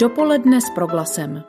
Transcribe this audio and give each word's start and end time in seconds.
Dopoledne 0.00 0.60
s 0.60 0.70
proglasem. 0.74 1.42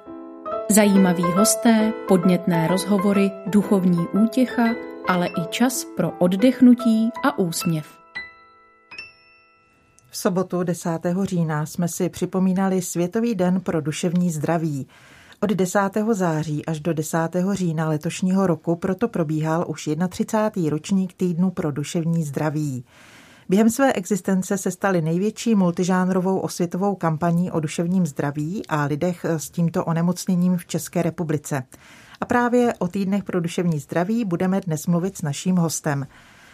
Zajímaví 0.70 1.24
hosté, 1.24 1.94
podnětné 2.08 2.68
rozhovory, 2.68 3.32
duchovní 3.48 4.08
útěcha, 4.24 4.64
ale 5.08 5.28
i 5.28 5.48
čas 5.50 5.86
pro 5.98 6.12
oddechnutí 6.20 7.10
a 7.24 7.40
úsměv. 7.40 7.86
V 10.10 10.18
sobotu 10.18 10.64
10. 10.64 10.90
října 11.24 11.66
jsme 11.66 11.88
si 11.88 12.10
připomínali 12.10 12.82
Světový 12.82 13.36
den 13.36 13.62
pro 13.62 13.82
duševní 13.82 14.32
zdraví. 14.32 14.88
Od 15.40 15.50
10. 15.50 15.80
září 16.12 16.66
až 16.66 16.80
do 16.80 16.94
10. 16.94 17.18
října 17.52 17.90
letošního 17.90 18.48
roku 18.48 18.76
proto 18.76 19.08
probíhal 19.08 19.66
už 19.68 19.90
31. 20.10 20.70
ročník 20.70 21.14
týdnu 21.14 21.52
pro 21.52 21.72
duševní 21.72 22.24
zdraví. 22.24 22.86
Během 23.50 23.70
své 23.70 23.94
existence 23.94 24.58
se 24.58 24.72
staly 24.72 25.02
největší 25.02 25.56
multižánrovou 25.56 26.40
osvětovou 26.40 26.96
kampaní 26.96 27.52
o 27.52 27.60
duševním 27.60 28.06
zdraví 28.06 28.64
a 28.70 28.86
lidech 28.86 29.26
s 29.26 29.50
tímto 29.50 29.86
onemocněním 29.86 30.58
v 30.58 30.66
České 30.66 31.02
republice. 31.02 31.64
A 32.22 32.26
právě 32.26 32.74
o 32.80 32.88
týdnech 32.88 33.24
pro 33.24 33.40
duševní 33.40 33.80
zdraví 33.80 34.26
budeme 34.26 34.62
dnes 34.62 34.88
mluvit 34.88 35.18
s 35.18 35.22
naším 35.22 35.56
hostem. 35.56 36.08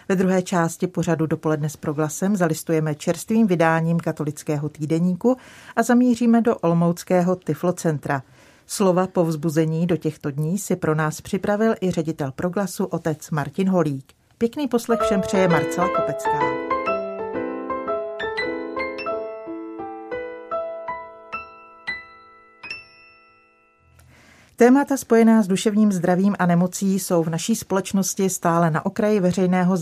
Ve 0.10 0.16
druhé 0.16 0.42
části 0.42 0.88
pořadu 0.88 1.26
dopoledne 1.26 1.70
s 1.70 1.78
proglasem 1.78 2.36
zalistujeme 2.36 2.96
čerstvým 2.96 3.48
vydáním 3.48 4.00
katolického 4.00 4.70
týdeníku 4.70 5.38
a 5.76 5.84
zamíříme 5.84 6.42
do 6.42 6.58
Olmouckého 6.58 7.36
Tyflocentra. 7.36 8.24
Slova 8.68 9.08
povzbuzení 9.08 9.88
do 9.88 9.98
těchto 9.98 10.32
dní 10.32 10.58
si 10.58 10.76
pro 10.76 10.96
nás 10.96 11.22
připravil 11.22 11.76
i 11.82 11.92
ředitel 11.92 12.32
proglasu 12.32 12.86
otec 12.86 13.32
Martin 13.32 13.70
Holík. 13.70 14.14
Pěkný 14.38 14.68
poslech 14.68 15.00
všem 15.02 15.22
přeje 15.22 15.48
Marcela 15.48 15.90
Kopecká. 15.90 16.75
Témata 24.58 24.98
spojená 24.98 25.44
s 25.44 25.48
duševním 25.48 25.92
zdravím 25.92 26.36
a 26.40 26.46
nemocí 26.46 27.00
jsou 27.00 27.24
v 27.24 27.30
naší 27.30 27.56
společnosti 27.56 28.30
stále 28.30 28.72
na 28.72 28.86
okraji 28.86 29.20
veřejného 29.20 29.78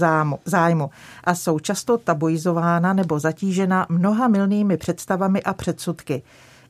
zájmu 0.45 0.89
a 1.23 1.35
jsou 1.35 1.59
často 1.59 1.97
tabuizována 1.97 2.93
nebo 2.93 3.19
zatížena 3.19 3.85
mnoha 3.89 4.27
milnými 4.27 4.77
představami 4.77 5.43
a 5.43 5.53
předsudky. 5.53 6.23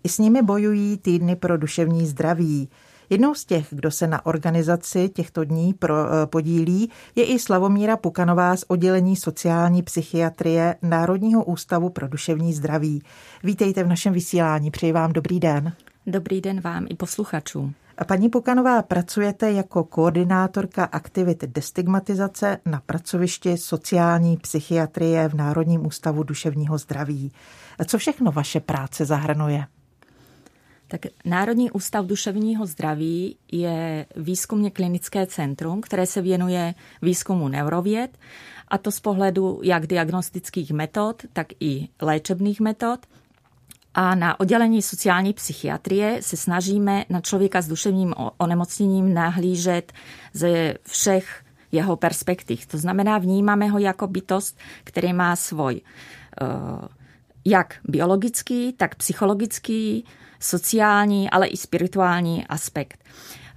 I 0.04 0.09
s 0.09 0.18
nimi 0.18 0.42
bojují 0.42 0.98
týdny 0.98 1.36
pro 1.36 1.58
duševní 1.58 2.08
zdraví. 2.08 2.70
Jednou 3.09 3.36
z 3.36 3.46
těch, 3.46 3.68
kdo 3.70 3.92
se 3.92 4.08
na 4.08 4.26
organizaci 4.26 5.09
těchto 5.09 5.44
dní 5.44 5.74
pro, 5.74 5.96
eh, 5.96 6.26
podílí, 6.26 6.90
je 7.16 7.26
i 7.26 7.40
Slavomíra 7.40 7.98
Pukanová 7.98 8.56
z 8.56 8.64
oddělení 8.68 9.16
sociální 9.16 9.84
psychiatrie 9.84 10.76
Národního 10.81 11.44
ústavu 11.44 11.90
pro 11.90 12.08
duševní 12.08 12.54
zdraví. 12.54 13.04
Vítejte 13.44 13.84
v 13.84 13.88
našem 13.88 14.14
vysílání, 14.14 14.72
přeji 14.72 14.92
vám 14.92 15.14
dobrý 15.14 15.40
den. 15.40 15.74
Dobrý 16.08 16.42
den 16.42 16.62
vám 16.62 16.86
i 16.90 16.96
posluchačům. 16.96 17.74
Paní 18.08 18.30
Pokanová, 18.30 18.82
pracujete 18.82 19.52
jako 19.52 19.84
koordinátorka 19.84 20.84
aktivit 20.84 21.44
destigmatizace 21.44 22.58
na 22.66 22.82
pracovišti 22.86 23.58
sociální 23.58 24.38
psychiatrie 24.38 25.30
v 25.30 25.34
Národním 25.34 25.86
ústavu 25.86 26.24
duševního 26.24 26.78
zdraví. 26.78 27.32
Co 27.86 27.98
všechno 27.98 28.32
vaše 28.32 28.60
práce 28.60 29.06
zahrnuje? 29.06 29.66
Tak 30.88 31.02
Národní 31.26 31.72
ústav 31.72 32.06
duševního 32.06 32.66
zdraví 32.66 33.38
je 33.52 34.06
výzkumně 34.16 34.72
klinické 34.72 35.28
centrum, 35.28 35.82
které 35.82 36.06
se 36.06 36.22
věnuje 36.22 36.74
výzkumu 37.02 37.48
neurověd, 37.48 38.18
a 38.68 38.78
to 38.78 38.92
z 38.92 39.00
pohledu 39.00 39.60
jak 39.64 39.88
diagnostických 39.88 40.72
metod, 40.72 41.24
tak 41.34 41.48
i 41.60 41.88
léčebných 42.02 42.60
metod– 42.62 43.00
a 43.94 44.16
na 44.16 44.40
oddělení 44.40 44.82
sociální 44.82 45.34
psychiatrie 45.34 46.22
se 46.22 46.38
snažíme 46.38 47.06
na 47.10 47.22
člověka 47.22 47.62
s 47.62 47.68
duševním 47.68 48.14
onemocněním 48.38 49.14
nahlížet 49.14 49.94
ze 50.34 50.74
všech 50.84 51.44
jeho 51.72 51.96
perspektiv. 51.96 52.66
To 52.66 52.78
znamená, 52.78 53.18
vnímáme 53.18 53.68
ho 53.68 53.80
jako 53.80 54.08
bytost, 54.08 54.58
který 54.84 55.14
má 55.14 55.36
svůj 55.36 55.82
eh, 56.42 56.46
jak 57.46 57.76
biologický, 57.84 58.74
tak 58.74 58.96
psychologický, 58.96 60.06
sociální, 60.40 61.30
ale 61.30 61.48
i 61.48 61.58
spirituální 61.58 62.48
aspekt. 62.48 63.03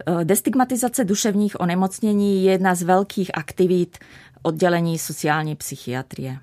Eh, 0.06 0.24
destigmatizace 0.24 1.04
duševních 1.04 1.60
onemocnění 1.60 2.44
je 2.44 2.52
jedna 2.52 2.74
z 2.74 2.82
velkých 2.82 3.30
aktivit 3.34 3.98
oddělení 4.42 4.98
sociální 4.98 5.56
psychiatrie. 5.56 6.38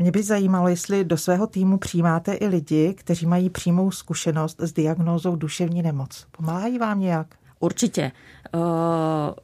Mě 0.00 0.10
by 0.10 0.22
zajímalo, 0.22 0.68
jestli 0.68 1.04
do 1.04 1.16
svého 1.16 1.46
týmu 1.46 1.78
přijímáte 1.78 2.34
i 2.34 2.46
lidi, 2.46 2.94
kteří 2.94 3.26
mají 3.26 3.50
přímou 3.50 3.90
zkušenost 3.90 4.60
s 4.60 4.72
diagnózou 4.72 5.36
duševní 5.36 5.82
nemoc. 5.82 6.26
Pomáhají 6.30 6.78
vám 6.78 7.00
nějak? 7.00 7.26
Určitě. 7.60 8.12
Uh 8.54 9.34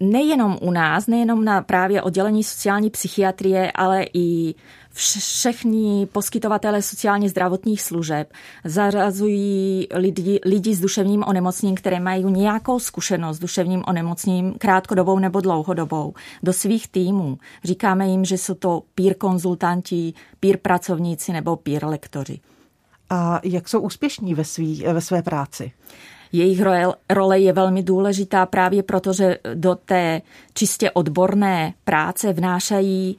nejenom 0.00 0.58
u 0.60 0.70
nás, 0.70 1.06
nejenom 1.06 1.44
na 1.44 1.62
právě 1.62 2.02
oddělení 2.02 2.44
sociální 2.44 2.90
psychiatrie, 2.90 3.72
ale 3.72 4.04
i 4.14 4.54
všechny 4.94 6.06
poskytovatele 6.12 6.82
sociálně 6.82 7.28
zdravotních 7.28 7.82
služeb 7.82 8.32
zarazují 8.64 9.86
lidi, 9.94 10.40
lidi 10.44 10.74
s 10.74 10.80
duševním 10.80 11.24
onemocněním, 11.26 11.76
které 11.76 12.00
mají 12.00 12.24
nějakou 12.24 12.78
zkušenost 12.78 13.36
s 13.36 13.40
duševním 13.40 13.82
onemocněním, 13.86 14.54
krátkodobou 14.58 15.18
nebo 15.18 15.40
dlouhodobou, 15.40 16.14
do 16.42 16.52
svých 16.52 16.88
týmů. 16.88 17.38
Říkáme 17.64 18.08
jim, 18.08 18.24
že 18.24 18.38
jsou 18.38 18.54
to 18.54 18.82
peer 18.94 19.14
konzultanti, 19.14 20.14
peer 20.40 20.56
pracovníci 20.56 21.32
nebo 21.32 21.56
peer 21.56 21.84
lektoři. 21.84 22.40
A 23.10 23.40
jak 23.44 23.68
jsou 23.68 23.80
úspěšní 23.80 24.34
ve, 24.34 24.44
svý, 24.44 24.84
ve 24.92 25.00
své 25.00 25.22
práci? 25.22 25.72
Jejich 26.32 26.62
role 27.10 27.40
je 27.40 27.52
velmi 27.52 27.82
důležitá 27.82 28.46
právě 28.46 28.82
proto, 28.82 29.12
že 29.12 29.38
do 29.54 29.74
té 29.74 30.22
čistě 30.54 30.90
odborné 30.90 31.74
práce 31.84 32.32
vnášají 32.32 33.16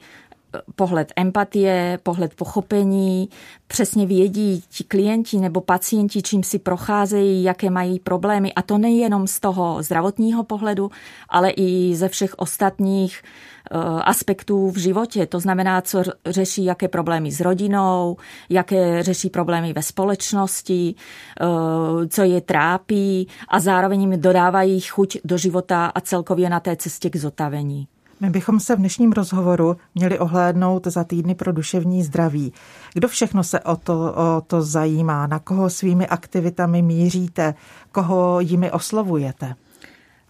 pohled 0.74 1.12
empatie, 1.16 1.98
pohled 2.02 2.34
pochopení, 2.34 3.28
přesně 3.66 4.06
vědí 4.06 4.64
ti 4.68 4.84
klienti 4.84 5.36
nebo 5.36 5.60
pacienti, 5.60 6.22
čím 6.22 6.42
si 6.42 6.58
procházejí, 6.58 7.42
jaké 7.42 7.70
mají 7.70 8.00
problémy. 8.00 8.52
A 8.54 8.62
to 8.62 8.78
nejenom 8.78 9.26
z 9.26 9.40
toho 9.40 9.82
zdravotního 9.82 10.44
pohledu, 10.44 10.90
ale 11.28 11.50
i 11.50 11.96
ze 11.96 12.08
všech 12.08 12.34
ostatních 12.36 13.22
Eh, 13.70 14.02
aspektů 14.02 14.70
v 14.70 14.76
životě. 14.76 15.26
To 15.26 15.40
znamená, 15.40 15.80
co 15.80 16.02
řeší, 16.26 16.64
jaké 16.64 16.88
problémy 16.88 17.32
s 17.32 17.40
rodinou, 17.40 18.16
jaké 18.50 19.02
řeší 19.02 19.30
problémy 19.30 19.72
ve 19.72 19.82
společnosti, 19.82 20.94
eh, 21.40 22.08
co 22.08 22.22
je 22.22 22.40
trápí 22.40 23.28
a 23.48 23.60
zároveň 23.60 24.00
jim 24.00 24.20
dodávají 24.20 24.80
chuť 24.80 25.18
do 25.24 25.38
života 25.38 25.86
a 25.86 26.00
celkově 26.00 26.50
na 26.50 26.60
té 26.60 26.76
cestě 26.76 27.10
k 27.10 27.16
zotavení. 27.16 27.88
My 28.20 28.30
bychom 28.30 28.60
se 28.60 28.76
v 28.76 28.78
dnešním 28.78 29.12
rozhovoru 29.12 29.76
měli 29.94 30.18
ohlédnout 30.18 30.86
za 30.86 31.04
týdny 31.04 31.34
pro 31.34 31.52
duševní 31.52 32.02
zdraví. 32.02 32.52
Kdo 32.94 33.08
všechno 33.08 33.44
se 33.44 33.60
o 33.60 33.76
to, 33.76 34.14
o 34.16 34.40
to 34.40 34.62
zajímá? 34.62 35.26
Na 35.26 35.38
koho 35.38 35.70
svými 35.70 36.06
aktivitami 36.06 36.82
míříte? 36.82 37.54
Koho 37.92 38.40
jimi 38.40 38.70
oslovujete? 38.70 39.54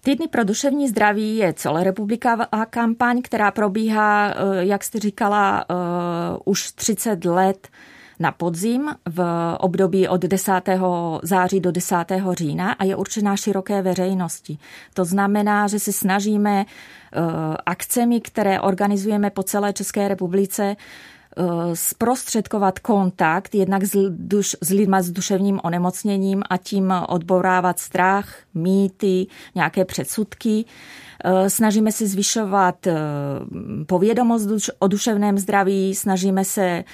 Týdny 0.03 0.29
pro 0.29 0.45
duševní 0.45 0.89
zdraví 0.89 1.37
je 1.37 1.53
celorepubliková 1.53 2.67
kampaň, 2.71 3.23
která 3.23 3.51
probíhá, 3.51 4.29
eh, 4.29 4.35
jak 4.59 4.85
jste 4.85 4.99
říkala, 4.99 5.65
eh, 5.71 5.75
už 6.45 6.73
30 6.73 7.25
let 7.25 7.69
na 8.19 8.33
podzim 8.33 8.95
v 9.09 9.25
období 9.61 10.09
od 10.09 10.21
10. 10.21 10.53
září 11.23 11.61
do 11.61 11.73
10. 11.73 11.97
října 12.33 12.73
a 12.73 12.85
je 12.85 12.97
určená 12.97 13.37
široké 13.37 13.83
veřejnosti. 13.83 14.59
To 14.95 15.05
znamená, 15.05 15.69
že 15.69 15.79
se 15.79 15.93
snažíme 15.93 16.65
eh, 16.67 17.21
akcemi, 17.67 18.21
které 18.21 18.61
organizujeme 18.61 19.31
po 19.31 19.43
celé 19.43 19.73
České 19.73 20.09
republice, 20.09 20.77
zprostředkovat 21.75 22.79
kontakt 22.79 23.55
jednak 23.55 23.85
s, 23.85 24.11
duš, 24.11 24.57
s 24.63 24.71
lidma 24.71 25.03
s 25.03 25.11
duševním 25.11 25.61
onemocněním 25.65 26.43
a 26.51 26.57
tím 26.57 26.95
odborávat 27.09 27.79
strach, 27.79 28.35
mýty, 28.55 29.27
nějaké 29.55 29.85
předsudky. 29.85 30.65
Eh, 31.25 31.51
snažíme 31.51 31.93
se 31.93 32.07
zvyšovat 32.07 32.87
eh, 32.87 32.95
povědomost 33.87 34.49
o 34.79 34.89
duševném 34.89 35.39
zdraví, 35.39 35.95
snažíme 35.95 36.45
se 36.45 36.85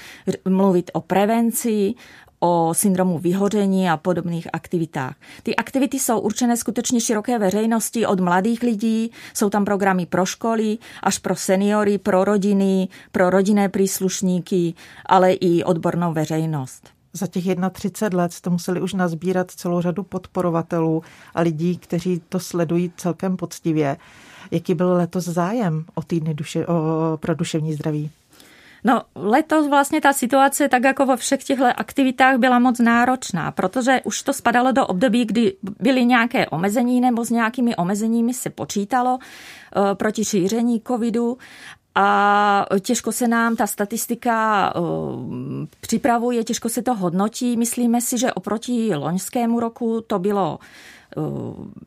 mluvit 0.48 0.90
o 0.94 1.00
prevenci, 1.00 1.94
o 2.44 2.74
syndromu 2.74 3.18
vyhoření 3.18 3.90
a 3.90 3.96
podobných 3.96 4.48
aktivitách. 4.52 5.14
Ty 5.42 5.56
aktivity 5.56 5.98
jsou 5.98 6.20
určené 6.20 6.56
skutečně 6.56 7.00
široké 7.00 7.38
veřejnosti 7.38 8.06
od 8.06 8.20
mladých 8.20 8.62
lidí, 8.62 9.10
jsou 9.34 9.50
tam 9.50 9.64
programy 9.64 10.06
pro 10.06 10.26
školy, 10.26 10.78
až 11.02 11.18
pro 11.18 11.36
seniory, 11.36 11.98
pro 11.98 12.24
rodiny, 12.24 12.88
pro 13.12 13.30
rodinné 13.30 13.68
příslušníky, 13.68 14.74
ale 15.06 15.32
i 15.32 15.64
odbornou 15.64 16.12
veřejnost. 16.12 16.88
Za 17.12 17.26
těch 17.26 17.44
31 17.72 18.22
let 18.22 18.32
jste 18.32 18.50
museli 18.50 18.80
už 18.80 18.92
nazbírat 18.92 19.50
celou 19.50 19.80
řadu 19.80 20.02
podporovatelů 20.02 21.02
a 21.34 21.40
lidí, 21.40 21.76
kteří 21.76 22.22
to 22.28 22.40
sledují 22.40 22.92
celkem 22.96 23.36
poctivě. 23.36 23.96
Jaký 24.50 24.74
byl 24.74 24.92
letos 24.92 25.24
zájem 25.24 25.84
o 25.94 26.02
týdny 26.02 26.34
duše, 26.34 26.66
o, 26.66 26.72
pro 27.16 27.34
duševní 27.34 27.74
zdraví? 27.74 28.10
No 28.84 29.02
letos 29.14 29.68
vlastně 29.68 30.00
ta 30.00 30.12
situace, 30.12 30.68
tak 30.68 30.84
jako 30.84 31.06
vo 31.06 31.16
všech 31.16 31.44
těchto 31.44 31.66
aktivitách, 31.76 32.36
byla 32.36 32.58
moc 32.58 32.78
náročná, 32.78 33.50
protože 33.50 34.00
už 34.04 34.22
to 34.22 34.32
spadalo 34.32 34.72
do 34.72 34.86
období, 34.86 35.24
kdy 35.24 35.56
byly 35.80 36.04
nějaké 36.04 36.46
omezení 36.46 37.00
nebo 37.00 37.24
s 37.24 37.30
nějakými 37.30 37.76
omezeními 37.76 38.34
se 38.34 38.50
počítalo 38.50 39.18
uh, 39.18 39.82
proti 39.94 40.24
šíření 40.24 40.82
covidu 40.86 41.38
a 41.94 42.66
těžko 42.80 43.12
se 43.12 43.28
nám 43.28 43.56
ta 43.56 43.66
statistika 43.66 44.72
uh, 44.76 44.84
připravuje, 45.80 46.44
těžko 46.44 46.68
se 46.68 46.82
to 46.82 46.94
hodnotí. 46.94 47.56
Myslíme 47.56 48.00
si, 48.00 48.18
že 48.18 48.32
oproti 48.32 48.94
loňskému 48.94 49.60
roku 49.60 50.00
to 50.06 50.18
bylo 50.18 50.58
Eh, 50.58 51.01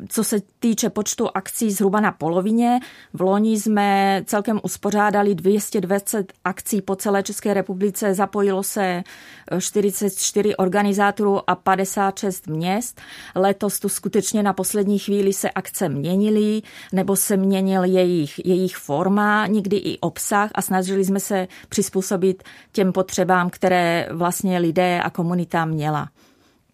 co 0.07 0.23
se 0.23 0.37
týče 0.59 0.89
počtu 0.89 1.27
akcí 1.33 1.71
zhruba 1.71 1.99
na 1.99 2.11
polovině. 2.11 2.79
V 3.13 3.21
loni 3.21 3.59
jsme 3.59 4.21
celkem 4.25 4.59
uspořádali 4.63 5.35
220 5.35 6.33
akcí 6.43 6.81
po 6.81 6.95
celé 6.95 7.23
České 7.23 7.53
republice, 7.53 8.13
zapojilo 8.13 8.63
se 8.63 9.03
44 9.59 10.49
eh, 10.49 10.55
organizátorů 10.55 11.49
a 11.49 11.55
56 11.55 12.47
měst. 12.47 13.01
Letos 13.35 13.79
tu 13.79 13.89
skutečně 13.89 14.43
na 14.43 14.53
poslední 14.53 14.99
chvíli 14.99 15.33
se 15.33 15.51
akce 15.51 15.89
měnily, 15.89 16.61
nebo 16.93 17.15
se 17.15 17.37
měnil 17.37 17.83
jejich, 17.83 18.45
jejich 18.45 18.77
forma, 18.77 19.47
někdy 19.47 19.77
i 19.77 19.99
obsah 19.99 20.49
a 20.55 20.61
snažili 20.61 21.05
jsme 21.05 21.19
se 21.19 21.47
přizpůsobit 21.69 22.43
těm 22.71 22.91
potřebám, 22.91 23.49
které 23.49 24.07
vlastně 24.11 24.59
lidé 24.59 25.01
a 25.01 25.09
komunita 25.09 25.65
měla. 25.65 26.09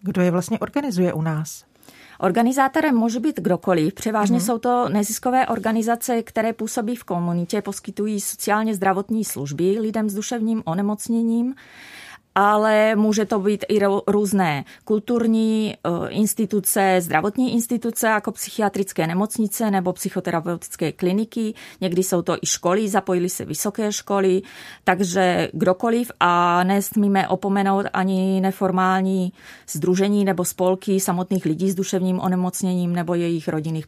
Kdo 0.00 0.22
je 0.22 0.30
vlastně 0.30 0.58
organizuje 0.58 1.12
u 1.12 1.22
nás? 1.22 1.71
Organizátorem 2.22 2.96
může 2.96 3.20
být 3.20 3.40
kdokoliv. 3.40 3.94
Převážně 3.94 4.38
mm. 4.38 4.40
jsou 4.40 4.58
to 4.58 4.88
neziskové 4.88 5.46
organizace, 5.46 6.22
které 6.22 6.52
působí 6.52 6.96
v 6.96 7.04
komunitě, 7.04 7.62
poskytují 7.62 8.20
sociálně 8.20 8.74
zdravotní 8.74 9.24
služby 9.24 9.76
lidem 9.80 10.10
s 10.10 10.14
duševním 10.14 10.62
onemocněním 10.64 11.54
ale 12.34 12.96
může 12.96 13.24
to 13.24 13.38
být 13.38 13.64
i 13.68 13.80
různé 14.06 14.64
kulturní 14.84 15.74
eh, 15.74 16.08
instituce, 16.08 16.96
zdravotní 17.00 17.52
instituce, 17.54 18.06
jako 18.06 18.32
psychiatrické 18.32 19.06
nemocnice 19.06 19.70
nebo 19.70 19.92
psychoterapeutické 19.92 20.92
kliniky. 20.92 21.54
Někdy 21.80 22.02
jsou 22.02 22.22
to 22.22 22.36
i 22.42 22.46
školy, 22.46 22.88
zapojili 22.88 23.28
se 23.28 23.44
vysoké 23.44 23.92
školy, 23.92 24.42
takže 24.84 25.48
kdokoliv 25.52 26.10
a 26.20 26.64
nesmíme 26.64 27.28
opomenout 27.28 27.86
ani 27.92 28.40
neformální 28.40 29.32
združení 29.70 30.24
nebo 30.24 30.44
spolky 30.44 31.00
samotných 31.00 31.44
lidí 31.44 31.70
s 31.70 31.74
duševním 31.74 32.20
onemocněním 32.20 32.92
nebo 32.92 33.14
jejich 33.14 33.48
rodinných 33.48 33.86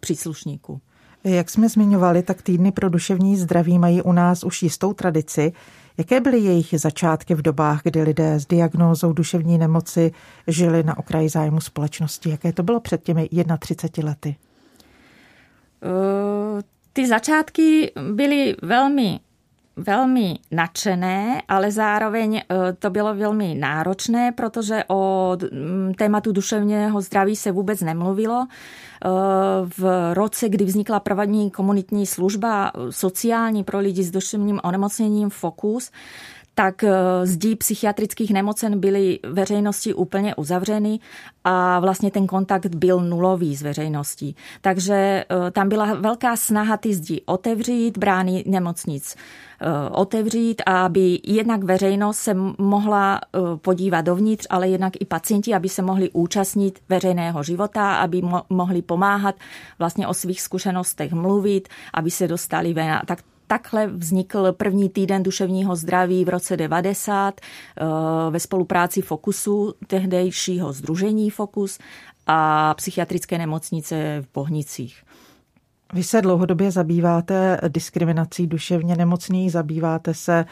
příslušníků. 0.00 0.80
Jak 1.24 1.50
jsme 1.50 1.68
zmiňovali, 1.68 2.22
tak 2.22 2.42
týdny 2.42 2.72
pro 2.72 2.88
duševní 2.88 3.36
zdraví 3.36 3.78
mají 3.78 4.02
u 4.02 4.12
nás 4.12 4.44
už 4.44 4.62
jistou 4.62 4.92
tradici. 4.92 5.52
Jaké 5.98 6.20
byly 6.20 6.38
jejich 6.38 6.74
začátky 6.80 7.34
v 7.34 7.42
dobách, 7.42 7.80
kdy 7.82 8.02
lidé 8.02 8.40
s 8.40 8.46
diagnózou 8.46 9.12
duševní 9.12 9.58
nemoci 9.58 10.12
žili 10.48 10.82
na 10.82 10.98
okraji 10.98 11.28
zájmu 11.28 11.60
společnosti? 11.60 12.30
Jaké 12.30 12.52
to 12.52 12.62
bylo 12.62 12.80
před 12.80 13.02
těmi 13.02 13.28
31 13.58 14.10
lety? 14.10 14.36
Uh, 15.82 16.60
ty 16.92 17.06
začátky 17.08 17.92
byly 18.12 18.56
velmi 18.62 19.20
velmi 19.76 20.38
nadšené, 20.50 21.42
ale 21.48 21.72
zároveň 21.72 22.36
e, 22.36 22.42
to 22.78 22.90
bylo 22.90 23.14
velmi 23.14 23.54
náročné, 23.54 24.32
protože 24.32 24.84
o 24.88 25.32
tématu 25.98 26.32
duševního 26.32 27.00
zdraví 27.00 27.36
se 27.36 27.52
vůbec 27.52 27.80
nemluvilo. 27.80 28.46
E, 28.46 29.08
v 29.78 30.10
roce, 30.14 30.48
kdy 30.48 30.64
vznikla 30.64 31.00
první 31.00 31.50
komunitní 31.50 32.06
služba 32.06 32.72
sociální 32.90 33.64
pro 33.64 33.78
lidi 33.78 34.02
s 34.02 34.10
duševním 34.10 34.60
onemocněním 34.62 35.30
Fokus, 35.30 35.90
tak 36.54 36.84
eh, 36.84 36.90
zdí 37.22 37.56
psychiatrických 37.56 38.30
nemocen 38.30 38.80
byly 38.80 39.18
veřejnosti 39.22 39.94
úplně 39.94 40.34
uzavřeny 40.34 40.98
a 41.44 41.80
vlastně 41.80 42.10
ten 42.10 42.26
kontakt 42.26 42.74
byl 42.74 43.00
nulový 43.00 43.56
s 43.56 43.62
veřejností. 43.62 44.36
Takže 44.60 44.94
eh, 44.94 45.50
tam 45.50 45.68
byla 45.68 45.94
velká 45.94 46.36
snaha 46.36 46.76
ty 46.76 46.94
zdi 46.94 47.22
otevřít, 47.26 47.98
brány 47.98 48.44
nemocnic 48.46 49.16
eh, 49.60 49.90
otevřít, 49.90 50.62
aby 50.66 51.20
jednak 51.24 51.64
veřejnost 51.64 52.18
se 52.18 52.34
mohla 52.58 53.20
podívat 53.56 54.00
dovnitř, 54.00 54.46
ale 54.50 54.68
jednak 54.68 54.92
i 55.00 55.04
pacienti, 55.04 55.54
aby 55.54 55.68
se 55.68 55.82
mohli 55.82 56.10
účastnit 56.10 56.78
veřejného 56.88 57.42
života, 57.42 57.94
aby 57.94 58.22
mohli 58.48 58.82
pomáhat 58.82 59.34
vlastně 59.78 60.06
o 60.06 60.14
svých 60.14 60.42
zkušenostech 60.42 61.12
mluvit, 61.12 61.68
aby 61.94 62.10
se 62.10 62.28
dostali 62.28 62.74
ven. 62.74 63.00
Tak 63.06 63.18
takhle 63.46 63.86
vznikl 63.86 64.52
první 64.52 64.88
týden 64.88 65.22
duševního 65.22 65.76
zdraví 65.76 66.24
v 66.24 66.28
roce 66.28 66.56
90 66.56 67.40
eh, 67.40 67.84
ve 68.30 68.40
spolupráci 68.40 69.02
Fokusu, 69.02 69.74
tehdejšího 69.86 70.72
združení 70.72 71.30
Fokus 71.30 71.78
a 72.26 72.74
psychiatrické 72.74 73.38
nemocnice 73.38 74.22
v 74.22 74.34
Bohnicích. 74.34 75.02
Vy 75.94 76.02
se 76.02 76.22
dlouhodobě 76.22 76.70
zabýváte 76.70 77.60
diskriminací 77.68 78.46
duševně 78.46 78.96
nemocných, 78.96 79.52
zabýváte 79.52 80.14
se 80.14 80.44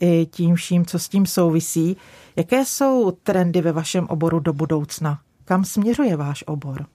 i 0.00 0.26
tím 0.26 0.54
vším, 0.54 0.86
co 0.86 0.98
s 0.98 1.08
tím 1.08 1.26
souvisí. 1.26 1.96
Jaké 2.36 2.64
jsou 2.64 3.10
trendy 3.10 3.60
ve 3.60 3.72
vašem 3.72 4.06
oboru 4.06 4.40
do 4.40 4.52
budoucna? 4.52 5.20
Kam 5.44 5.64
směřuje 5.64 6.16
váš 6.16 6.44
obor? 6.46 6.86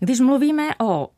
Když 0.00 0.20
mluvíme 0.20 0.68
o 0.80 1.08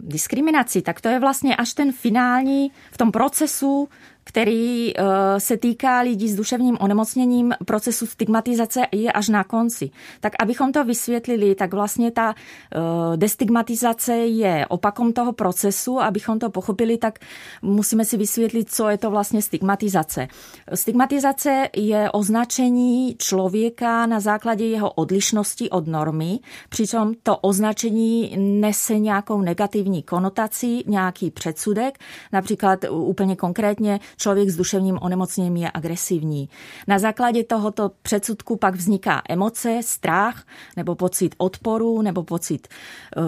diskriminaci, 0.00 0.82
tak 0.82 1.00
to 1.00 1.08
je 1.08 1.20
vlastně 1.20 1.56
až 1.56 1.74
ten 1.74 1.92
finální 1.92 2.72
v 2.92 2.98
tom 2.98 3.12
procesu 3.12 3.88
který 4.24 4.92
eh, 4.96 5.02
se 5.38 5.56
týká 5.56 6.00
lidí 6.00 6.28
s 6.28 6.36
duševním 6.36 6.76
onemocněním, 6.80 7.54
procesu 7.64 8.06
stigmatizace 8.06 8.80
je 8.92 9.12
až 9.12 9.28
na 9.28 9.44
konci. 9.44 9.90
Tak 10.20 10.32
abychom 10.40 10.72
to 10.72 10.84
vysvětlili, 10.84 11.54
tak 11.54 11.74
vlastně 11.74 12.10
ta 12.10 12.34
eh, 12.34 13.16
destigmatizace 13.16 14.12
je 14.16 14.66
opakom 14.68 15.12
toho 15.12 15.32
procesu. 15.32 16.00
Abychom 16.00 16.38
to 16.38 16.50
pochopili, 16.50 16.98
tak 16.98 17.18
musíme 17.62 18.04
si 18.04 18.16
vysvětlit, 18.16 18.70
co 18.70 18.88
je 18.88 18.98
to 18.98 19.10
vlastně 19.10 19.42
stigmatizace. 19.42 20.28
Stigmatizace 20.74 21.68
je 21.76 22.10
označení 22.10 23.16
člověka 23.18 24.06
na 24.06 24.20
základě 24.20 24.66
jeho 24.66 24.90
odlišnosti 24.90 25.70
od 25.70 25.86
normy, 25.86 26.38
přičem 26.68 27.14
to 27.22 27.36
označení 27.36 28.34
nese 28.38 28.98
nějakou 28.98 29.40
negativní 29.40 30.02
konotaci, 30.02 30.82
nějaký 30.86 31.30
předsudek, 31.30 31.98
například 32.32 32.84
úplně 32.90 33.36
konkrétně 33.36 34.00
člověk 34.16 34.50
s 34.50 34.56
duševním 34.56 34.98
onemocněním 35.00 35.56
je 35.56 35.70
agresivní. 35.74 36.48
Na 36.88 36.98
základě 36.98 37.44
tohoto 37.44 37.90
předsudku 38.02 38.56
pak 38.56 38.74
vzniká 38.74 39.22
emoce, 39.28 39.80
strach 39.84 40.44
nebo 40.76 40.94
pocit 40.94 41.34
odporu 41.38 42.02
nebo 42.02 42.22
pocit, 42.22 42.68
eh, 43.16 43.20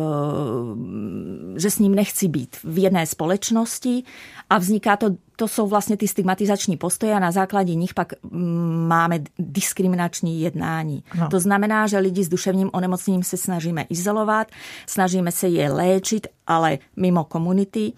že 1.57 1.71
s 1.71 1.79
ním 1.79 1.95
nechci 1.95 2.29
být 2.29 2.57
v 2.65 2.79
jedné 2.79 3.07
společnosti 3.07 4.03
a 4.51 4.59
vzniká 4.59 4.97
to 4.97 5.11
to 5.37 5.49
jsou 5.49 5.67
vlastně 5.67 5.97
ty 5.97 6.09
stigmatizační 6.09 6.77
postoje 6.77 7.15
a 7.15 7.19
na 7.19 7.31
základě 7.31 7.75
nich 7.75 7.95
pak 7.95 8.13
mm, 8.23 8.87
máme 8.89 9.19
diskriminační 9.39 10.41
jednání. 10.41 11.05
No. 11.19 11.29
To 11.29 11.41
znamená, 11.41 11.87
že 11.87 11.99
lidi 11.99 12.25
s 12.25 12.29
duševním 12.29 12.71
onemocněním 12.73 13.23
se 13.23 13.37
snažíme 13.37 13.83
izolovat, 13.83 14.47
snažíme 14.87 15.33
se 15.33 15.49
je 15.49 15.73
léčit, 15.73 16.27
ale 16.47 16.79
mimo 16.97 17.25
komunity 17.25 17.93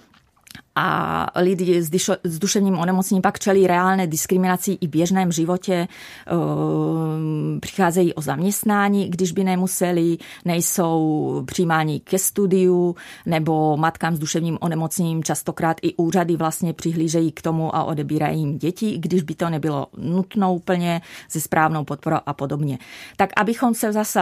a 0.77 1.27
lidi 1.41 1.83
s, 1.83 1.91
s 2.25 2.39
duševním 2.39 2.79
onemocněním 2.79 3.23
pak 3.23 3.39
čelí 3.39 3.67
reálné 3.67 4.07
diskriminaci 4.07 4.73
i 4.73 4.87
v 4.87 4.91
běžném 4.91 5.33
životě, 5.33 5.89
uh, 6.33 7.61
přicházejí 7.61 8.15
o 8.15 8.21
zaměstnání, 8.21 9.11
když 9.11 9.33
by 9.33 9.45
nemuseli, 9.45 10.19
nejsou 10.45 11.43
přijímáni 11.47 12.01
ke 12.01 12.19
studiu, 12.19 12.97
nebo 13.27 13.77
matkám 13.77 14.17
s 14.17 14.19
duševním 14.19 14.59
onemocněním 14.61 15.25
častokrát 15.25 15.77
i 15.83 15.95
úřady 15.95 16.37
vlastně 16.37 16.73
přihlížejí 16.73 17.33
k 17.33 17.43
tomu 17.43 17.77
a 17.77 17.85
odebírají 17.85 18.41
jim 18.41 18.59
děti, 18.59 18.99
když 18.99 19.23
by 19.23 19.35
to 19.35 19.51
nebylo 19.51 19.87
nutno 19.97 20.55
úplně, 20.55 21.01
se 21.29 21.41
správnou 21.41 21.85
podporou 21.85 22.19
a 22.27 22.33
podobně. 22.35 22.79
Tak 23.17 23.31
abychom 23.37 23.75
se 23.75 23.93
zase 23.93 24.21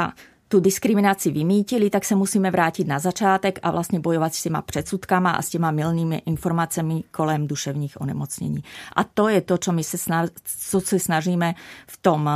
tu 0.53 0.61
diskriminaci 0.61 1.31
vymítili, 1.31 1.91
tak 1.91 2.05
se 2.05 2.15
musíme 2.15 2.51
vrátit 2.51 2.87
na 2.87 2.99
začátek 2.99 3.59
a 3.63 3.71
vlastně 3.71 4.01
bojovat 4.01 4.35
s 4.35 4.43
těma 4.43 4.63
předsudkama 4.63 5.31
a 5.31 5.43
s 5.43 5.49
těma 5.49 5.71
milnými 5.71 6.23
informacemi 6.27 7.05
kolem 7.11 7.47
duševních 7.47 8.01
onemocnění. 8.01 8.65
A 8.97 9.05
to 9.05 9.29
je 9.29 9.41
to, 9.41 9.59
co 9.59 9.73
my 9.73 9.85
se, 9.85 9.99
snaž, 9.99 10.31
co 10.45 10.81
se 10.81 10.99
snažíme 10.99 11.55
v 11.87 11.97
tom, 11.97 12.31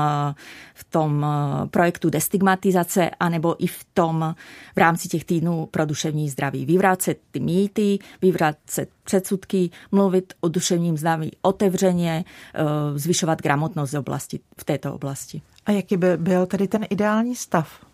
v 0.75 0.85
tom 0.85 1.27
projektu 1.71 2.11
destigmatizace, 2.11 3.11
anebo 3.21 3.65
i 3.65 3.67
v 3.67 3.85
tom 3.95 4.35
v 4.77 4.79
rámci 4.79 5.09
těch 5.09 5.25
týdnů 5.25 5.69
pro 5.71 5.87
duševní 5.87 6.31
zdraví. 6.31 6.67
Vyvrácet 6.67 7.19
ty 7.31 7.41
mýty, 7.41 7.99
vyvrácet 8.23 8.89
předsudky, 9.05 9.71
mluvit 9.93 10.35
o 10.41 10.49
duševním 10.49 10.97
zdraví 10.97 11.31
otevřeně, 11.43 12.25
eh, 12.55 12.65
zvyšovat 12.99 13.43
gramotnost 13.43 13.93
v, 13.93 13.99
oblasti, 13.99 14.41
v 14.59 14.65
této 14.65 14.95
oblasti. 14.95 15.43
A 15.67 15.71
jaký 15.71 15.97
by 15.97 16.17
byl 16.17 16.47
tedy 16.47 16.69
ten 16.69 16.87
ideální 16.91 17.37
stav? 17.37 17.86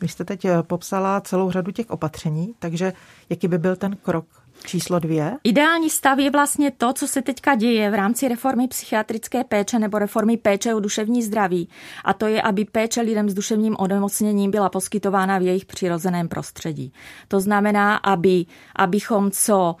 Vy 0.00 0.08
jste 0.08 0.24
teď 0.24 0.44
eh, 0.44 0.62
popsala 0.62 1.20
celou 1.20 1.50
řadu 1.50 1.72
těch 1.72 1.90
opatření, 1.90 2.54
takže 2.58 2.92
jaký 3.30 3.48
by 3.48 3.58
byl 3.58 3.76
ten 3.76 3.96
krok 3.96 4.24
Číslo 4.66 4.98
dvě? 4.98 5.36
Ideální 5.44 5.90
stav 5.90 6.18
je 6.18 6.30
vlastně 6.30 6.70
to, 6.70 6.92
co 6.92 7.08
se 7.08 7.22
teďka 7.22 7.54
děje 7.54 7.90
v 7.90 7.94
rámci 7.94 8.28
reformy 8.28 8.68
psychiatrické 8.68 9.44
péče 9.44 9.78
nebo 9.78 9.98
reformy 9.98 10.36
péče 10.36 10.74
o 10.74 10.80
duševní 10.80 11.22
zdraví. 11.22 11.68
A 12.04 12.12
to 12.12 12.26
je, 12.26 12.42
aby 12.42 12.64
péče 12.64 13.00
lidem 13.00 13.30
s 13.30 13.34
duševním 13.34 13.76
onemocněním 13.78 14.50
byla 14.50 14.68
poskytována 14.68 15.38
v 15.38 15.42
jejich 15.42 15.64
přirozeném 15.64 16.28
prostředí. 16.28 16.92
To 17.28 17.40
znamená, 17.40 17.96
aby, 17.96 18.46
abychom 18.76 19.30
co, 19.30 19.76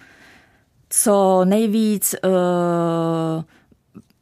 co 0.90 1.44
nejvíc 1.44 2.14
uh, 2.24 2.30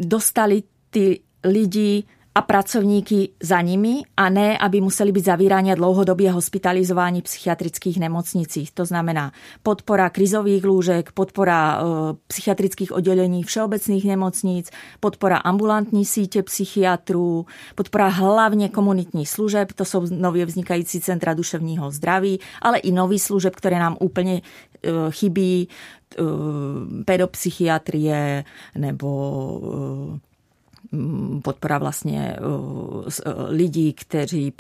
dostali 0.01 0.63
ty 0.91 1.21
lidi 1.45 2.05
a 2.39 2.43
pracovníky 2.43 3.29
za 3.43 3.61
nimi 3.61 4.03
a 4.17 4.29
ne, 4.29 4.59
aby 4.59 4.81
museli 4.81 5.13
být 5.13 5.25
zavíráni 5.25 5.73
a 5.73 5.75
dlouhodobě 5.75 6.31
hospitalizováni 6.31 7.21
v 7.21 7.25
psychiatrických 7.25 8.01
nemocnicích. 8.01 8.71
To 8.71 8.85
znamená 8.85 9.33
podpora 9.63 10.11
krizových 10.11 10.65
lůžek, 10.65 11.13
podpora 11.13 11.83
uh, 11.83 11.89
psychiatrických 12.27 12.93
oddělení 12.93 13.43
všeobecných 13.43 14.05
nemocnic, 14.05 14.71
podpora 15.01 15.37
ambulantní 15.37 16.05
sítě 16.05 16.43
psychiatrů, 16.43 17.47
podpora 17.75 18.09
hlavně 18.09 18.69
komunitních 18.69 19.29
služeb, 19.29 19.73
to 19.73 19.85
jsou 19.85 20.07
nově 20.11 20.47
vznikající 20.47 21.01
centra 21.01 21.35
duševního 21.35 21.91
zdraví, 21.91 22.41
ale 22.63 22.79
i 22.79 22.93
nový 22.93 23.19
služeb, 23.19 23.57
které 23.57 23.79
nám 23.79 23.97
úplně 24.01 24.33
uh, 24.33 25.11
chybí, 25.11 25.69
uh, 26.19 26.27
pedopsychiatrie 27.05 28.45
nebo 28.75 30.28
podpora 31.43 31.79
vlastně 31.79 32.37
uh, 32.41 32.47
uh, 32.47 33.07
lidí, 33.49 33.93
kteří 33.93 34.53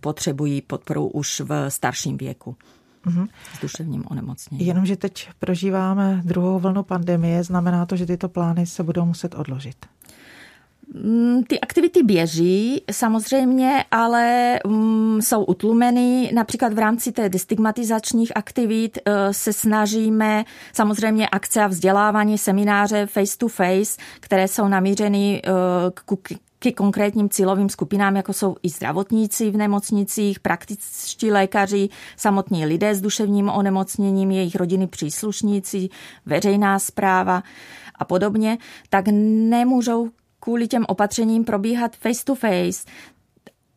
potřebují 0.00 0.62
podporu 0.62 1.08
už 1.08 1.40
v 1.40 1.70
starším 1.70 2.16
věku 2.16 2.56
mm-hmm. 3.06 3.28
s 3.58 3.60
duševním 3.60 4.04
onemocněním. 4.10 4.66
Jenomže 4.66 4.96
teď 4.96 5.28
prožíváme 5.38 6.22
druhou 6.24 6.58
vlnu 6.58 6.82
pandemie, 6.82 7.44
znamená 7.44 7.86
to, 7.86 7.96
že 7.96 8.06
tyto 8.06 8.28
plány 8.28 8.66
se 8.66 8.82
budou 8.82 9.04
muset 9.04 9.34
odložit. 9.34 9.86
Mm, 11.02 11.42
ty 11.44 11.60
aktivity 11.60 12.02
běží 12.02 12.84
samozřejmě, 12.90 13.84
ale 13.90 14.58
mm, 14.66 15.22
jsou 15.22 15.44
utlumeny. 15.44 16.30
Například 16.34 16.72
v 16.72 16.78
rámci 16.78 17.12
té 17.12 17.28
destigmatizačních 17.28 18.36
aktivit 18.36 18.98
eh, 18.98 19.32
se 19.32 19.52
snažíme 19.52 20.44
samozřejmě 20.72 21.28
akce 21.28 21.62
a 21.62 21.66
vzdělávání, 21.66 22.38
semináře 22.38 23.06
face 23.06 23.38
to 23.38 23.48
face, 23.48 24.02
které 24.20 24.48
jsou 24.48 24.68
namířeny 24.68 25.42
eh, 25.44 25.50
k 25.94 26.74
konkrétním 26.76 27.28
cílovým 27.28 27.68
skupinám, 27.68 28.16
jako 28.16 28.32
jsou 28.32 28.56
i 28.62 28.68
zdravotníci 28.68 29.50
v 29.50 29.56
nemocnicích, 29.56 30.40
praktičtí 30.40 31.30
lékaři, 31.30 31.88
samotní 32.16 32.66
lidé 32.66 32.94
s 32.94 33.00
duševním 33.00 33.48
onemocněním, 33.48 34.30
jejich 34.30 34.56
rodiny 34.56 34.86
příslušníci, 34.86 35.88
veřejná 36.26 36.78
zpráva 36.78 37.42
a 37.94 38.04
podobně, 38.04 38.58
tak 38.90 39.04
nemůžou 39.08 40.10
kvůli 40.44 40.68
těm 40.68 40.84
opatřením 40.88 41.44
probíhat 41.44 41.96
face 41.96 42.24
to 42.24 42.34
face, 42.34 42.84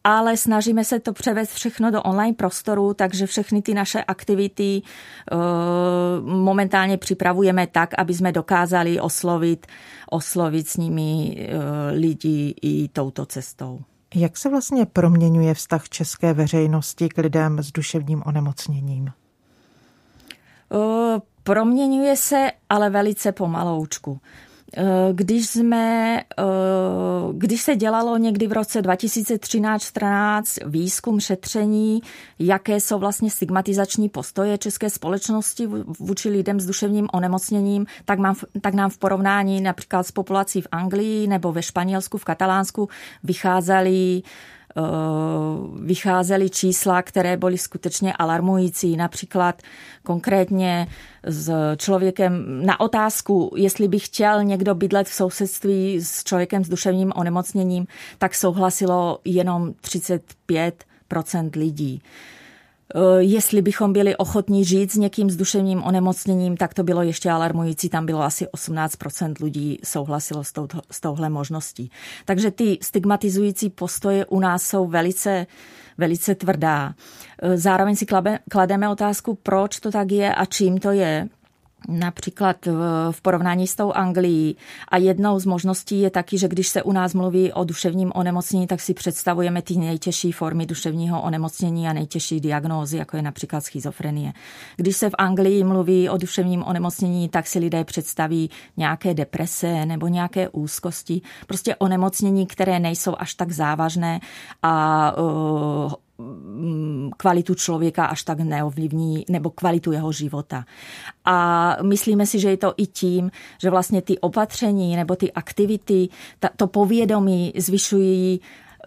ale 0.03 0.37
snažíme 0.37 0.83
se 0.83 0.99
to 0.99 1.13
převést 1.13 1.51
všechno 1.51 1.91
do 1.91 2.01
online 2.01 2.33
prostoru, 2.33 2.93
takže 2.93 3.25
všechny 3.25 3.61
ty 3.61 3.73
naše 3.73 4.03
aktivity 4.03 4.81
uh, 4.81 6.29
momentálně 6.29 6.97
připravujeme 6.97 7.67
tak, 7.67 7.93
aby 7.97 8.13
jsme 8.13 8.31
dokázali 8.31 8.99
oslovit, 8.99 9.67
oslovit 10.09 10.67
s 10.67 10.77
nimi 10.77 11.37
uh, 11.37 11.99
lidi 11.99 12.55
i 12.61 12.87
touto 12.87 13.25
cestou. 13.25 13.79
Jak 14.15 14.37
se 14.37 14.49
vlastně 14.49 14.85
proměňuje 14.85 15.53
vztah 15.53 15.89
české 15.89 16.33
veřejnosti 16.33 17.09
k 17.09 17.17
lidem 17.17 17.63
s 17.63 17.71
duševním 17.71 18.23
onemocněním? 18.25 19.11
Uh, 20.69 21.19
proměňuje 21.43 22.15
se, 22.15 22.51
ale 22.69 22.89
velice 22.89 23.31
pomaloučku. 23.31 24.19
Eh, 24.79 24.83
když 25.13 25.49
jsme, 25.49 26.17
eh, 26.39 26.43
když 27.31 27.61
se 27.61 27.75
dělalo 27.75 28.17
někdy 28.17 28.47
v 28.47 28.51
roce 28.51 28.81
2013-14 28.81 30.57
výzkum 30.65 31.19
šetření, 31.19 32.01
jaké 32.39 32.79
jsou 32.79 32.99
vlastně 32.99 33.31
stigmatizační 33.31 34.09
postoje 34.09 34.57
české 34.57 34.89
společnosti 34.89 35.67
vůči 35.99 36.29
lidem 36.29 36.59
s 36.59 36.65
duševním 36.65 37.07
onemocněním, 37.13 37.85
tak, 38.05 38.19
mám, 38.19 38.35
tak 38.61 38.73
nám 38.73 38.89
v 38.89 38.97
porovnání 38.97 39.61
například 39.61 40.07
s 40.07 40.11
populací 40.11 40.61
v 40.61 40.67
Anglii 40.71 41.27
nebo 41.27 41.51
ve 41.51 41.61
Španělsku, 41.63 42.17
v 42.17 42.25
Katalánsku 42.25 42.89
vycházely 43.23 44.21
Eh, 44.21 44.56
vycházely 45.81 46.49
čísla, 46.49 47.01
které 47.01 47.37
byly 47.37 47.57
skutečně 47.57 48.13
alarmující. 48.13 48.97
Například 48.97 49.61
konkrétně 50.03 50.87
s 51.23 51.75
člověkem 51.77 52.65
na 52.65 52.79
otázku, 52.79 53.53
jestli 53.55 53.87
by 53.87 53.99
chtěl 53.99 54.43
někdo 54.43 54.75
bydlet 54.75 55.07
v 55.07 55.13
sousedství 55.13 56.01
s 56.01 56.23
člověkem 56.23 56.63
s 56.63 56.69
duševním 56.69 57.13
onemocněním, 57.15 57.87
tak 58.17 58.35
souhlasilo 58.35 59.19
jenom 59.25 59.71
35% 59.71 61.49
lidí. 61.55 62.01
Eh, 62.95 62.99
jestli 63.19 63.61
bychom 63.61 63.93
byli 63.93 64.15
ochotní 64.15 64.65
žít 64.65 64.91
s 64.91 64.95
někým 64.95 65.29
s 65.29 65.35
duševním 65.35 65.83
onemocněním, 65.83 66.57
tak 66.57 66.73
to 66.73 66.83
bylo 66.83 67.01
ještě 67.01 67.29
alarmující. 67.31 67.89
Tam 67.89 68.05
bylo 68.05 68.21
asi 68.21 68.45
18% 68.45 69.33
lidí 69.41 69.79
souhlasilo 69.83 70.43
s, 70.43 70.51
touto, 70.51 70.81
s 70.91 70.99
touhle 71.01 71.29
možností. 71.29 71.91
Takže 72.25 72.51
ty 72.51 72.77
stigmatizující 72.81 73.69
postoje 73.69 74.25
u 74.25 74.39
nás 74.39 74.63
jsou 74.63 74.87
velice, 74.87 75.47
velice 75.97 76.35
tvrdá. 76.35 76.93
Eh, 77.41 77.57
zároveň 77.57 77.95
si 77.95 78.05
klademe 78.49 78.89
otázku, 78.89 79.37
proč 79.43 79.79
to 79.79 79.91
tak 79.91 80.11
je 80.11 80.35
a 80.35 80.45
čím 80.45 80.77
to 80.77 80.91
je 80.91 81.29
například 81.87 82.57
v 83.11 83.21
porovnání 83.21 83.67
s 83.67 83.75
tou 83.75 83.91
Anglií. 83.91 84.57
A 84.87 84.97
jednou 84.97 85.39
z 85.39 85.45
možností 85.45 86.01
je 86.01 86.09
taky, 86.09 86.37
že 86.37 86.47
když 86.47 86.67
se 86.67 86.83
u 86.83 86.91
nás 86.91 87.13
mluví 87.13 87.53
o 87.53 87.63
duševním 87.63 88.11
onemocnění, 88.15 88.67
tak 88.67 88.81
si 88.81 88.93
představujeme 88.93 89.61
ty 89.61 89.77
nejtěžší 89.77 90.31
formy 90.31 90.65
duševního 90.65 91.21
onemocnění 91.21 91.87
a 91.87 91.93
nejtěžší 91.93 92.39
diagnózy, 92.39 92.97
jako 92.97 93.17
je 93.17 93.21
například 93.21 93.61
schizofrenie. 93.61 94.33
Když 94.75 94.97
se 94.97 95.09
v 95.09 95.15
Anglii 95.17 95.63
mluví 95.63 96.09
o 96.09 96.17
duševním 96.17 96.63
onemocnění, 96.63 97.29
tak 97.29 97.47
si 97.47 97.59
lidé 97.59 97.83
představí 97.83 98.49
nějaké 98.77 99.13
deprese 99.13 99.85
nebo 99.85 100.07
nějaké 100.07 100.49
úzkosti, 100.49 101.21
prostě 101.47 101.75
onemocnění, 101.75 102.47
které 102.47 102.79
nejsou 102.79 103.15
až 103.19 103.33
tak 103.33 103.51
závažné 103.51 104.19
a 104.63 105.13
kvalitu 107.17 107.55
člověka 107.55 108.05
až 108.05 108.23
tak 108.23 108.39
neovlivní, 108.39 109.25
nebo 109.29 109.49
kvalitu 109.49 109.91
jeho 109.91 110.11
života. 110.11 110.65
A 111.25 111.77
myslíme 111.83 112.25
si, 112.25 112.39
že 112.39 112.49
je 112.49 112.57
to 112.57 112.73
i 112.77 112.85
tím, 112.87 113.31
že 113.61 113.69
vlastně 113.69 114.01
ty 114.01 114.19
opatření 114.19 114.95
nebo 114.95 115.15
ty 115.15 115.31
aktivity, 115.31 116.09
ta, 116.39 116.49
to 116.55 116.67
povědomí 116.67 117.53
zvyšují 117.57 118.39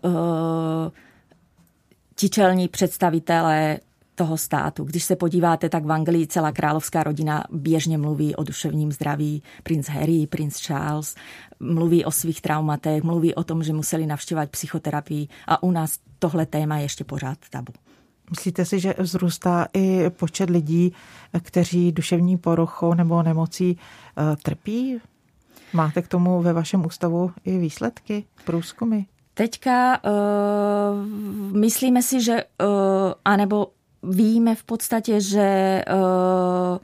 uh, 0.03 0.13
ti 2.17 2.29
čelní 2.29 2.69
představitelé 2.69 3.79
toho 4.21 4.37
státu. 4.37 4.85
Když 4.85 5.05
se 5.05 5.17
podíváte, 5.17 5.69
tak 5.69 5.85
v 5.85 5.93
Anglii 5.93 6.27
celá 6.27 6.53
královská 6.53 7.03
rodina 7.03 7.45
běžně 7.51 7.99
mluví 7.99 8.37
o 8.37 8.45
duševním 8.45 8.93
zdraví. 8.93 9.43
Princ 9.63 9.89
Harry, 9.89 10.27
princ 10.27 10.61
Charles 10.61 11.15
mluví 11.61 12.05
o 12.05 12.11
svých 12.11 12.41
traumatech, 12.41 13.03
mluví 13.03 13.35
o 13.35 13.45
tom, 13.45 13.63
že 13.63 13.73
museli 13.73 14.07
navštěvovat 14.07 14.51
psychoterapii 14.51 15.29
a 15.47 15.63
u 15.63 15.71
nás 15.71 15.99
tohle 16.19 16.47
téma 16.47 16.77
je 16.77 16.83
ještě 16.83 17.05
pořád 17.05 17.39
tabu. 17.51 17.73
Myslíte 18.31 18.65
si, 18.65 18.81
že 18.81 18.95
vzrůstá 18.99 19.67
i 19.73 20.11
počet 20.11 20.51
lidí, 20.51 20.93
kteří 21.43 21.93
duševní 21.93 22.37
poruchou 22.37 22.95
nebo 22.95 23.23
nemocí 23.23 23.79
eh, 23.79 24.37
trpí? 24.37 25.01
Máte 25.73 26.03
k 26.03 26.09
tomu 26.09 26.43
ve 26.43 26.53
vašem 26.53 26.87
ústavu 26.87 27.33
i 27.45 27.59
výsledky, 27.59 28.25
průzkumy? 28.45 29.01
Teďka 29.35 30.01
uh, 30.05 31.07
myslíme 31.57 32.03
si, 32.03 32.21
že 32.21 32.45
uh, 32.45 32.69
anebo 33.25 33.80
víme 34.03 34.55
v 34.55 34.65
podstatě, 34.65 35.21
že 35.21 35.83
uh, 35.93 36.79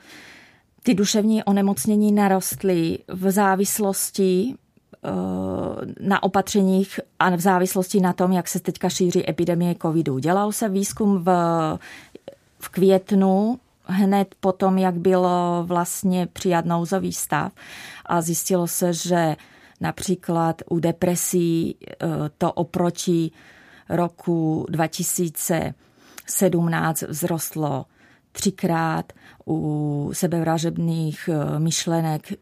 ty 0.82 0.94
duševní 0.94 1.44
onemocnění 1.44 2.12
narostly 2.12 2.98
v 3.08 3.30
závislosti 3.30 4.54
uh, 4.54 6.08
na 6.08 6.22
opatřeních 6.22 7.00
a 7.18 7.36
v 7.36 7.40
závislosti 7.40 8.00
na 8.00 8.12
tom, 8.12 8.32
jak 8.32 8.48
se 8.48 8.60
teďka 8.60 8.88
šíří 8.88 9.30
epidemie 9.30 9.74
covidu. 9.82 10.18
Dělal 10.18 10.52
se 10.52 10.68
výzkum 10.68 11.24
v, 11.24 11.28
v 12.58 12.68
květnu 12.68 13.58
hned 13.84 14.34
potom, 14.40 14.78
jak 14.78 14.94
bylo 14.94 15.64
vlastně 15.66 16.26
přijat 16.26 16.64
nouzový 16.64 17.12
stav 17.12 17.52
a 18.06 18.20
zjistilo 18.20 18.66
se, 18.66 18.92
že 18.92 19.36
například 19.80 20.62
u 20.70 20.80
depresí 20.80 21.76
uh, 21.80 22.10
to 22.38 22.52
oproti 22.52 23.30
roku 23.88 24.66
2000 24.70 25.74
17 26.26 27.04
vzrostlo 27.10 27.86
třikrát, 28.32 29.12
u 29.46 30.10
sebevražebných 30.12 31.28
eh, 31.32 31.58
myšlenek 31.58 32.32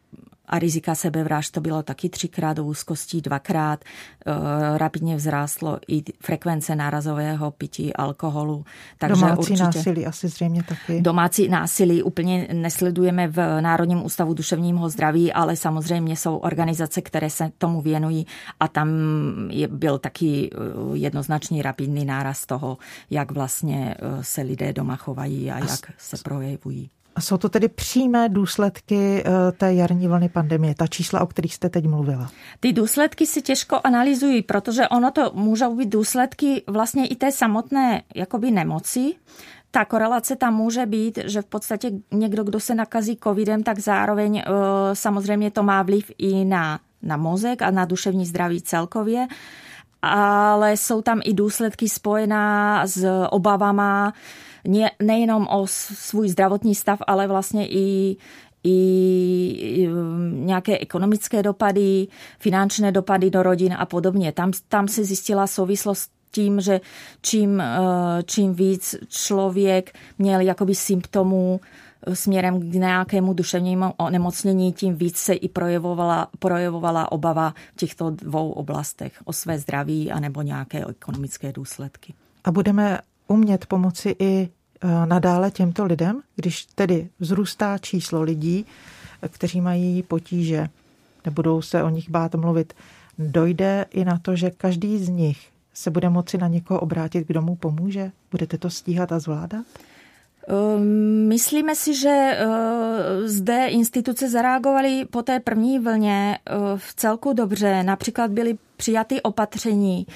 a 0.47 0.59
rizika 0.59 0.95
sebevražd 0.95 1.55
to 1.55 1.61
bylo 1.61 1.83
taky 1.83 2.09
třikrát 2.09 2.59
u 2.59 2.65
úzkostí, 2.65 3.21
dvakrát. 3.21 3.85
E, 3.85 4.79
rapidně 4.79 5.17
vzrástlo 5.17 5.79
i 5.89 6.03
frekvence 6.21 6.77
nárazového 6.77 7.51
pití 7.51 7.95
alkoholu. 7.95 8.65
Takže 8.99 9.21
Domácí 9.21 9.39
určitě, 9.39 9.63
násilí 9.63 10.07
asi 10.07 10.29
zřejmě 10.29 10.63
taky. 10.63 11.01
Domácí 11.01 11.49
násilí 11.49 12.03
úplně 12.03 12.49
nesledujeme 12.53 13.29
v 13.29 13.61
Národním 13.61 14.05
ústavu 14.05 14.35
duševního 14.35 14.89
zdraví, 14.89 15.33
ale 15.33 15.57
samozřejmě 15.57 16.17
jsou 16.17 16.37
organizace, 16.37 17.03
které 17.03 17.31
se 17.31 17.51
tomu 17.59 17.81
věnují 17.81 18.27
a 18.61 18.69
tam 18.69 18.89
je, 19.51 19.69
byl 19.69 19.99
taky 19.99 20.51
e, 20.53 20.59
jednoznačný 20.99 21.63
rapidný 21.63 22.05
náraz 22.05 22.47
toho, 22.47 22.79
jak 23.11 23.33
vlastně 23.33 23.95
e, 23.99 24.25
se 24.25 24.43
lidé 24.43 24.73
doma 24.73 24.97
chovají 24.97 25.51
a 25.51 25.59
jak 25.59 25.93
se 25.99 26.17
projevují. 26.25 26.91
Jsou 27.21 27.37
to 27.37 27.49
tedy 27.49 27.69
přímé 27.69 28.29
důsledky 28.29 29.25
eh, 29.27 29.53
té 29.53 29.75
jarní 29.75 30.09
vlny 30.09 30.29
pandemie, 30.29 30.75
ta 30.75 30.87
čísla, 30.87 31.21
o 31.21 31.27
kterých 31.27 31.55
jste 31.55 31.69
teď 31.69 31.87
mluvila? 31.87 32.31
Ty 32.61 32.73
důsledky 32.73 33.27
si 33.27 33.43
těžko 33.43 33.81
analyzují, 33.85 34.43
protože 34.43 34.89
ono 34.89 35.11
to 35.11 35.31
můžou 35.35 35.77
být 35.77 35.89
důsledky 35.89 36.63
vlastně 36.67 37.07
i 37.07 37.17
té 37.17 37.33
samotné 37.33 38.03
jakoby 38.15 38.51
nemoci, 38.51 39.15
ta 39.71 39.85
korelace 39.85 40.37
tam 40.37 40.55
může 40.55 40.87
být, 40.87 41.19
že 41.25 41.43
v 41.43 41.47
podstatě 41.47 41.91
někdo, 42.13 42.45
kdo 42.45 42.61
se 42.61 42.75
nakazí 42.75 43.19
covidem, 43.25 43.63
tak 43.63 43.79
zároveň 43.79 44.39
eh, 44.39 44.45
samozřejmě 44.93 45.51
to 45.51 45.63
má 45.63 45.83
vliv 45.83 46.11
i 46.19 46.45
na, 46.45 46.81
na 47.03 47.17
mozek 47.17 47.63
a 47.63 47.71
na 47.71 47.85
duševní 47.85 48.27
zdraví 48.27 48.63
celkově 48.63 49.27
ale 50.07 50.77
jsou 50.77 51.03
tam 51.03 51.21
i 51.25 51.33
důsledky 51.33 51.89
spojená 51.89 52.87
s 52.87 53.07
obavama 53.31 54.13
nejenom 55.03 55.47
o 55.47 55.67
svůj 55.67 56.29
zdravotní 56.29 56.75
stav, 56.75 56.99
ale 57.07 57.27
vlastně 57.27 57.69
i 57.69 58.17
i 58.67 59.89
nějaké 60.31 60.79
ekonomické 60.79 61.43
dopady, 61.43 62.07
finančné 62.39 62.93
dopady 62.93 63.31
do 63.31 63.43
rodin 63.43 63.75
a 63.79 63.87
podobně. 63.87 64.33
Tam, 64.33 64.53
tam 64.69 64.89
se 64.89 65.05
zjistila 65.05 65.47
souvislost 65.47 66.11
tím, 66.31 66.61
že 66.61 66.81
čím, 67.23 67.61
eh, 67.61 67.77
čím 68.25 68.55
víc 68.55 68.95
člověk 69.09 69.99
měl 70.19 70.41
jakoby 70.41 70.75
symptomů 70.75 71.61
eh, 72.07 72.17
směrem 72.17 72.71
k 72.71 72.75
nějakému 72.75 73.33
duševnímu 73.33 73.93
onemocnění, 73.97 74.73
tím 74.73 74.97
víc 74.97 75.17
se 75.17 75.35
i 75.35 75.49
projevovala, 75.49 76.29
projevovala 76.39 77.13
obava 77.13 77.55
v 77.75 77.77
těchto 77.77 78.11
dvou 78.11 78.51
oblastech 78.51 79.13
o 79.25 79.33
své 79.33 79.59
zdraví 79.59 80.13
anebo 80.13 80.43
nějaké 80.43 80.87
ekonomické 80.87 81.53
důsledky. 81.53 82.15
A 82.45 82.51
budeme 82.51 82.99
umět 83.29 83.67
pomoci 83.67 84.17
i 84.19 84.49
nadále 85.05 85.51
těmto 85.51 85.85
lidem, 85.85 86.21
když 86.37 86.67
tedy 86.75 87.09
vzrůstá 87.21 87.79
číslo 87.79 88.23
lidí, 88.23 88.67
kteří 89.29 89.61
mají 89.61 90.03
potíže, 90.03 90.69
nebudou 91.25 91.63
se 91.63 91.83
o 91.83 91.89
nich 91.89 92.11
bát 92.11 92.35
mluvit, 92.35 92.73
dojde 93.19 93.87
i 93.91 94.05
na 94.05 94.19
to, 94.19 94.37
že 94.37 94.51
každý 94.51 94.99
z 94.99 95.09
nich 95.09 95.49
se 95.75 95.91
bude 95.91 96.09
moci 96.09 96.39
na 96.39 96.49
někoho 96.49 96.81
obrátit, 96.81 97.27
kdo 97.27 97.43
mu 97.43 97.57
pomůže? 97.57 98.13
Budete 98.31 98.59
to 98.59 98.71
stíhat 98.71 99.13
a 99.13 99.19
zvládat? 99.19 99.67
Ehm, 100.49 101.29
myslíme 101.29 101.75
si, 101.75 101.95
že 101.95 102.09
e, 102.09 102.47
zde 103.29 103.67
instituce 103.67 104.29
zareagovaly 104.29 105.05
po 105.11 105.23
té 105.23 105.41
první 105.41 105.79
vlně 105.79 106.39
v 106.77 106.95
celku 106.95 107.33
dobře. 107.33 107.83
Například 107.83 108.31
byly 108.31 108.59
přijaty 108.77 109.23
opatření. 109.23 110.07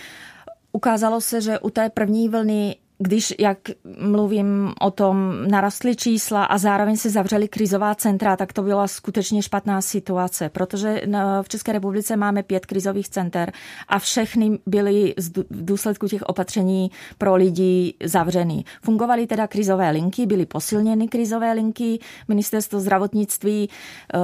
Ukázalo 0.72 1.20
se, 1.20 1.40
že 1.40 1.58
u 1.58 1.70
té 1.70 1.90
první 1.90 2.28
vlny 2.28 2.76
když, 2.98 3.34
jak 3.38 3.58
mluvím 4.00 4.72
o 4.80 4.90
tom, 4.90 5.34
narastly 5.48 5.96
čísla 5.96 6.44
a 6.44 6.58
zároveň 6.58 6.96
se 6.96 7.10
zavřely 7.10 7.48
krizová 7.48 7.94
centra, 7.94 8.36
tak 8.36 8.52
to 8.52 8.62
byla 8.62 8.88
skutečně 8.88 9.42
špatná 9.42 9.80
situace, 9.80 10.48
protože 10.48 11.02
v 11.42 11.48
České 11.48 11.72
republice 11.72 12.16
máme 12.16 12.42
pět 12.42 12.66
krizových 12.66 13.08
center 13.08 13.52
a 13.88 13.98
všechny 13.98 14.58
byly 14.66 15.14
v 15.48 15.64
důsledku 15.64 16.08
těch 16.08 16.22
opatření 16.22 16.90
pro 17.18 17.34
lidi 17.34 17.94
zavřeny. 18.04 18.64
Fungovaly 18.82 19.26
teda 19.26 19.46
krizové 19.46 19.90
linky, 19.90 20.26
byly 20.26 20.46
posilněny 20.46 21.08
krizové 21.08 21.52
linky, 21.52 21.98
ministerstvo 22.28 22.80
zdravotnictví 22.80 23.68
eh, 24.14 24.18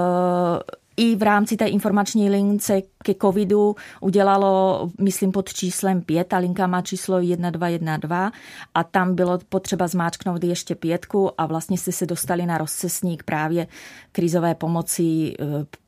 i 0.97 1.17
v 1.17 1.23
rámci 1.23 1.57
té 1.57 1.67
informační 1.67 2.31
lince 2.31 2.83
ke 3.05 3.15
covidu 3.15 3.77
udělalo, 4.01 4.91
myslím, 5.01 5.33
pod 5.33 5.55
číslem 5.55 6.03
5, 6.03 6.27
ta 6.27 6.39
linka 6.39 6.67
má 6.67 6.83
číslo 6.83 7.21
1212 7.21 8.35
a 8.75 8.85
tam 8.85 9.15
bylo 9.15 9.39
potřeba 9.49 9.87
zmáčknout 9.87 10.45
ještě 10.45 10.75
pětku 10.75 11.41
a 11.41 11.47
vlastně 11.47 11.79
jste 11.79 11.93
se 11.93 12.07
dostali 12.07 12.47
na 12.47 12.59
rozcesník 12.59 13.23
právě 13.23 13.67
krizové 14.13 14.55
pomoci 14.55 15.03
e, 15.03 15.35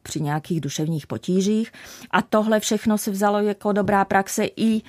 při 0.03 0.21
nějakých 0.21 0.61
duševních 0.61 1.07
potížích. 1.07 1.73
A 2.11 2.23
tohle 2.23 2.61
všechno 2.61 2.99
se 2.99 3.11
vzalo 3.11 3.39
jako 3.39 3.73
dobrá 3.73 4.05
praxe 4.05 4.45
i 4.57 4.83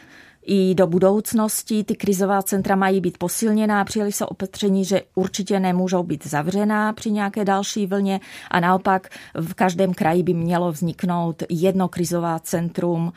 i 0.48 0.76
do 0.76 0.88
budoucnosti. 0.88 1.84
Ty 1.84 1.96
krizová 1.96 2.42
centra 2.42 2.76
mají 2.76 3.02
být 3.02 3.18
posilněná, 3.18 3.86
přijeli 3.86 4.12
se 4.12 4.26
opatření, 4.26 4.86
že 4.86 5.02
určitě 5.16 5.60
nemůžou 5.60 6.04
být 6.04 6.28
zavřená 6.28 6.94
při 6.94 7.12
nějaké 7.12 7.46
další 7.46 7.88
vlně 7.88 8.20
a 8.52 8.60
naopak 8.60 9.10
v 9.36 9.54
každém 9.54 9.94
kraji 9.94 10.24
by 10.24 10.34
mělo 10.34 10.72
vzniknout 10.72 11.44
jedno 11.50 11.88
krizová 11.88 12.40
centrum 12.40 13.14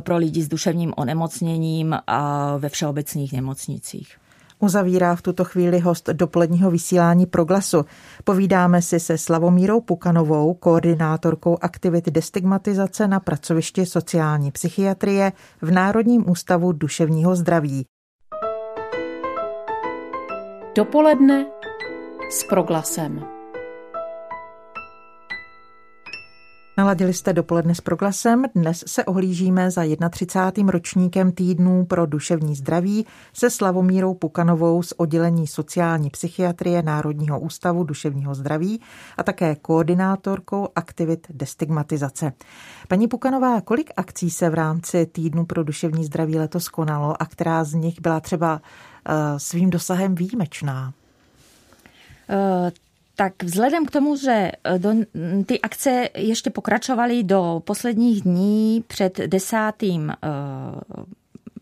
pro 0.00 0.16
lidi 0.16 0.42
s 0.42 0.48
duševním 0.48 0.92
onemocněním 0.96 1.96
a 2.06 2.56
ve 2.56 2.68
všeobecných 2.68 3.32
nemocnicích. 3.32 4.16
Uzavírá 4.62 5.16
v 5.16 5.22
tuto 5.22 5.44
chvíli 5.44 5.78
host 5.78 6.08
dopoledního 6.12 6.70
vysílání 6.70 7.26
Proglasu. 7.26 7.84
Povídáme 8.24 8.82
si 8.82 9.00
se 9.00 9.18
Slavomírou 9.18 9.80
Pukanovou, 9.80 10.54
koordinátorkou 10.54 11.58
aktivit 11.60 12.10
destigmatizace 12.10 13.08
na 13.08 13.20
pracovišti 13.20 13.86
sociální 13.86 14.50
psychiatrie 14.50 15.32
v 15.62 15.70
Národním 15.70 16.30
ústavu 16.30 16.72
duševního 16.72 17.36
zdraví. 17.36 17.86
Dopoledne 20.76 21.46
s 22.30 22.44
Proglasem. 22.44 23.41
Naladili 26.82 27.14
jste 27.14 27.32
dopoledne 27.32 27.74
s 27.74 27.80
proglasem. 27.80 28.44
Dnes 28.54 28.84
se 28.86 29.04
ohlížíme 29.04 29.70
za 29.70 29.82
31. 30.10 30.70
ročníkem 30.72 31.32
týdnů 31.32 31.84
pro 31.84 32.06
duševní 32.06 32.54
zdraví 32.54 33.06
se 33.32 33.50
Slavomírou 33.50 34.14
Pukanovou 34.14 34.82
z 34.82 34.92
oddělení 34.96 35.46
sociální 35.46 36.10
psychiatrie 36.10 36.82
Národního 36.82 37.40
ústavu 37.40 37.84
duševního 37.84 38.34
zdraví 38.34 38.80
a 39.16 39.22
také 39.22 39.56
koordinátorkou 39.56 40.68
aktivit 40.74 41.26
destigmatizace. 41.30 42.32
Paní 42.88 43.08
Pukanová, 43.08 43.60
kolik 43.60 43.90
akcí 43.96 44.30
se 44.30 44.50
v 44.50 44.54
rámci 44.54 45.06
týdnu 45.06 45.44
pro 45.46 45.64
duševní 45.64 46.04
zdraví 46.04 46.38
letos 46.38 46.68
konalo 46.68 47.22
a 47.22 47.26
která 47.26 47.64
z 47.64 47.74
nich 47.74 48.00
byla 48.00 48.20
třeba 48.20 48.52
uh, 48.52 49.14
svým 49.36 49.70
dosahem 49.70 50.14
výjimečná? 50.14 50.92
Uh, 52.28 52.70
tak 53.22 53.42
vzhledem 53.42 53.86
k 53.86 53.90
tomu, 53.90 54.16
že 54.16 54.52
eh, 54.64 54.78
do, 54.78 54.90
ty 55.46 55.60
akce 55.60 56.08
ještě 56.16 56.50
pokračovaly 56.50 57.22
do 57.22 57.62
posledních 57.64 58.22
dní 58.22 58.84
před 58.86 59.18
desátým, 59.18 60.12
uh, 60.24 61.04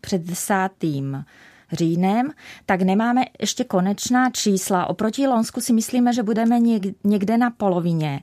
před 0.01 0.21
desátým 0.21 1.25
říjnem, 1.71 2.31
tak 2.65 2.81
nemáme 2.81 3.21
ještě 3.39 3.63
konečná 3.63 4.29
čísla. 4.29 4.85
Oproti 4.85 5.27
Lonsku 5.27 5.61
si 5.61 5.73
myslíme, 5.73 6.13
že 6.13 6.23
budeme 6.23 6.59
někde 7.03 7.37
na 7.37 7.51
polovině 7.51 8.21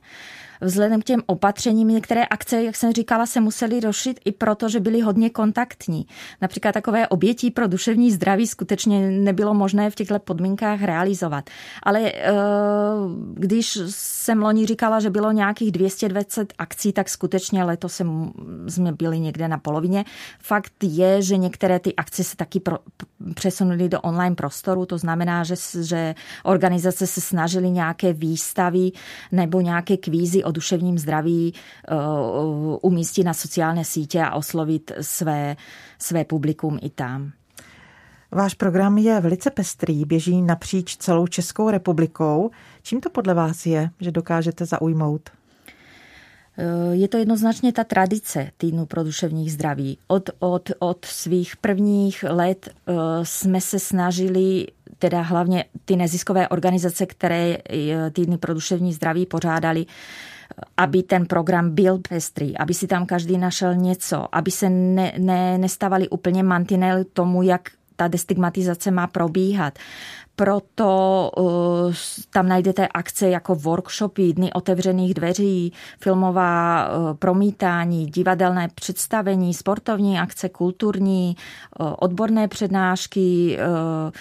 vzhledem 0.61 1.01
k 1.01 1.03
těm 1.03 1.21
opatřením 1.25 1.87
některé 1.87 2.25
akce, 2.25 2.63
jak 2.63 2.75
jsem 2.75 2.93
říkala, 2.93 3.25
se 3.25 3.41
museli 3.41 3.79
rozšit 3.79 4.19
i 4.25 4.31
proto, 4.31 4.69
že 4.69 4.79
byly 4.79 5.01
hodně 5.01 5.29
kontaktní. 5.29 6.05
Například 6.41 6.71
takové 6.71 7.07
obětí 7.07 7.51
pro 7.51 7.67
duševní 7.67 8.11
zdraví 8.11 8.47
skutečně 8.47 9.11
nebylo 9.11 9.53
možné 9.53 9.89
v 9.89 9.95
těchto 9.95 10.19
podmínkách 10.19 10.83
realizovat. 10.83 11.49
Ale 11.83 12.11
eh, 12.11 12.31
když 13.33 13.79
jsem 13.89 14.41
loni 14.41 14.65
říkala, 14.65 14.99
že 14.99 15.09
bylo 15.09 15.31
nějakých 15.31 15.71
220 15.71 16.53
akcí, 16.57 16.93
tak 16.93 17.09
skutečně 17.09 17.63
letos 17.63 18.01
jsme 18.67 18.91
byli 18.91 19.19
někde 19.19 19.47
na 19.47 19.57
polovině. 19.57 20.05
Fakt 20.39 20.73
je, 20.83 21.21
že 21.21 21.37
některé 21.37 21.79
ty 21.79 21.95
akce 21.95 22.23
se 22.23 22.35
taky 22.35 22.59
pro, 22.59 22.77
přesunuli 23.35 23.89
do 23.89 24.01
online 24.01 24.35
prostoru, 24.35 24.85
to 24.85 24.97
znamená, 24.97 25.43
že, 25.43 25.55
že 25.81 26.15
organizace 26.43 27.07
se 27.07 27.21
snažily 27.21 27.69
nějaké 27.69 28.13
výstavy 28.13 28.91
nebo 29.31 29.61
nějaké 29.61 29.97
kvízy 29.97 30.43
o 30.49 30.51
duševním 30.51 30.97
zdraví 30.97 31.53
eh, 31.53 31.95
umístit 32.81 33.23
na 33.23 33.33
sociální 33.33 33.85
sítě 33.85 34.21
a 34.21 34.33
oslovit 34.33 34.91
své, 35.01 35.55
své 35.99 36.25
publikum 36.25 36.79
i 36.81 36.89
tam. 36.89 37.31
Váš 38.31 38.53
program 38.53 38.97
je 38.97 39.19
velice 39.19 39.51
pestrý, 39.51 40.05
běží 40.05 40.41
napříč 40.41 40.97
celou 40.97 41.27
Českou 41.27 41.69
republikou. 41.69 42.51
Čím 42.83 43.01
to 43.01 43.09
podle 43.09 43.33
vás 43.33 43.65
je, 43.65 43.89
že 43.99 44.11
dokážete 44.11 44.65
zaujmout? 44.65 45.29
Eh, 46.57 46.95
je 46.95 47.07
to 47.07 47.17
jednoznačně 47.17 47.73
ta 47.73 47.83
tradice 47.83 48.51
týdnu 48.57 48.85
pro 48.85 49.03
duševních 49.03 49.53
zdraví. 49.53 49.97
Od, 50.07 50.29
od, 50.39 50.71
od 50.79 51.05
svých 51.05 51.57
prvních 51.57 52.25
let 52.29 52.69
eh, 52.69 52.93
jsme 53.23 53.61
se 53.61 53.79
snažili 53.79 54.67
teda 54.99 55.21
hlavně 55.21 55.65
ty 55.85 55.95
neziskové 55.95 56.47
organizace, 56.47 57.05
které 57.05 57.57
týdny 58.11 58.37
pro 58.37 58.53
duševní 58.53 58.93
zdraví 58.93 59.25
pořádali, 59.25 59.85
aby 60.77 61.03
ten 61.03 61.25
program 61.25 61.75
byl 61.75 61.99
pestrý, 62.09 62.57
aby 62.57 62.73
si 62.73 62.87
tam 62.87 63.05
každý 63.05 63.37
našel 63.37 63.75
něco, 63.75 64.35
aby 64.35 64.51
se 64.51 64.69
ne, 64.69 65.13
ne, 65.17 65.57
nestávali 65.57 66.09
úplně 66.09 66.43
mantinely 66.43 67.05
tomu, 67.05 67.43
jak 67.43 67.61
ta 67.95 68.07
destigmatizace 68.07 68.91
má 68.91 69.07
probíhat. 69.07 69.79
Proto 70.35 71.31
uh, 71.37 71.93
tam 72.29 72.47
najdete 72.47 72.87
akce 72.87 73.29
jako 73.29 73.55
workshopy, 73.55 74.33
dny 74.33 74.53
otevřených 74.53 75.13
dveří, 75.13 75.73
filmová 75.99 76.87
uh, 76.87 77.13
promítání, 77.13 78.05
divadelné 78.05 78.67
představení, 78.75 79.53
sportovní 79.53 80.19
akce, 80.19 80.49
kulturní, 80.49 81.35
uh, 81.79 81.93
odborné 81.99 82.47
přednášky 82.47 83.57
uh, 83.57 84.11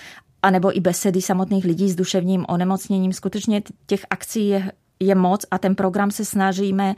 anebo 0.42 0.76
i 0.76 0.80
besedy 0.80 1.22
samotných 1.22 1.64
lidí 1.64 1.90
s 1.90 1.96
duševním 1.96 2.44
onemocněním. 2.48 3.12
Skutečně 3.12 3.62
těch 3.86 4.06
akcí 4.10 4.48
je, 4.48 4.72
je 5.00 5.14
moc 5.14 5.46
a 5.50 5.58
ten 5.58 5.74
program 5.74 6.10
se 6.10 6.24
snažíme 6.24 6.94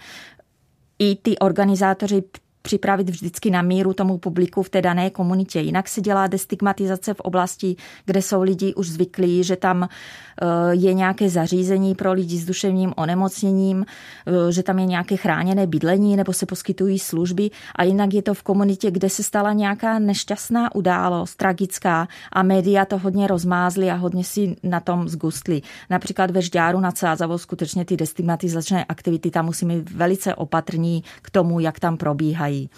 i 0.98 1.16
ty 1.16 1.38
organizátoři 1.38 2.22
připravit 2.62 3.10
vždycky 3.10 3.50
na 3.50 3.62
míru 3.62 3.92
tomu 3.92 4.18
publiku 4.18 4.62
v 4.62 4.68
té 4.68 4.82
dané 4.82 5.10
komunitě. 5.10 5.60
Jinak 5.60 5.88
se 5.88 6.00
dělá 6.00 6.26
destigmatizace 6.26 7.14
v 7.14 7.20
oblasti, 7.20 7.76
kde 8.06 8.22
jsou 8.22 8.42
lidi 8.42 8.74
už 8.74 8.88
zvyklí, 8.88 9.44
že 9.44 9.56
tam 9.56 9.82
eh, 9.82 10.46
je 10.70 10.94
nějaké 10.94 11.30
zařízení 11.30 11.94
pro 11.94 12.12
lidi 12.12 12.36
s 12.36 12.44
duševním 12.44 12.92
onemocněním, 12.96 13.86
eh, 14.26 14.52
že 14.52 14.62
tam 14.62 14.78
je 14.78 14.86
nějaké 14.86 15.16
chráněné 15.16 15.66
bydlení 15.66 16.16
nebo 16.16 16.32
se 16.32 16.46
poskytují 16.46 16.98
služby 16.98 17.50
a 17.76 17.84
jinak 17.84 18.14
je 18.14 18.22
to 18.22 18.34
v 18.34 18.42
komunitě, 18.42 18.90
kde 18.90 19.08
se 19.08 19.22
stala 19.22 19.52
nějaká 19.52 19.98
nešťastná 19.98 20.74
událost, 20.74 21.36
tragická 21.36 22.08
a 22.32 22.42
média 22.42 22.84
to 22.84 22.98
hodně 22.98 23.26
rozmázly 23.26 23.90
a 23.90 23.94
hodně 23.94 24.24
si 24.24 24.56
na 24.62 24.80
tom 24.80 25.08
zgustli. 25.08 25.62
Například 25.90 26.30
ve 26.30 26.42
Žďáru 26.42 26.80
nad 26.80 26.98
Sázavou 26.98 27.38
skutečně 27.38 27.84
ty 27.84 27.96
destigmatizačné 27.96 28.84
aktivity, 28.84 29.30
tam 29.30 29.44
musíme 29.44 29.76
být 29.76 29.90
velice 29.90 30.34
opatrní 30.34 31.04
k 31.22 31.30
tomu, 31.30 31.60
jak 31.60 31.80
tam 31.80 31.96
probíhají 31.96 32.49
pomáhají. 32.50 32.70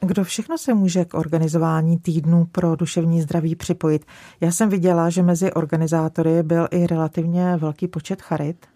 Kdo 0.00 0.24
všechno 0.24 0.58
se 0.58 0.74
může 0.74 1.04
k 1.04 1.14
organizování 1.14 1.98
týdnu 1.98 2.44
pro 2.52 2.76
duševní 2.76 3.22
zdraví 3.22 3.54
připojit? 3.54 4.04
Já 4.40 4.52
jsem 4.52 4.68
viděla, 4.68 5.10
že 5.10 5.22
mezi 5.22 5.52
organizátory 5.52 6.42
byl 6.42 6.68
i 6.70 6.86
relativně 6.86 7.56
velký 7.56 7.88
počet 7.88 8.22
charit. 8.22 8.66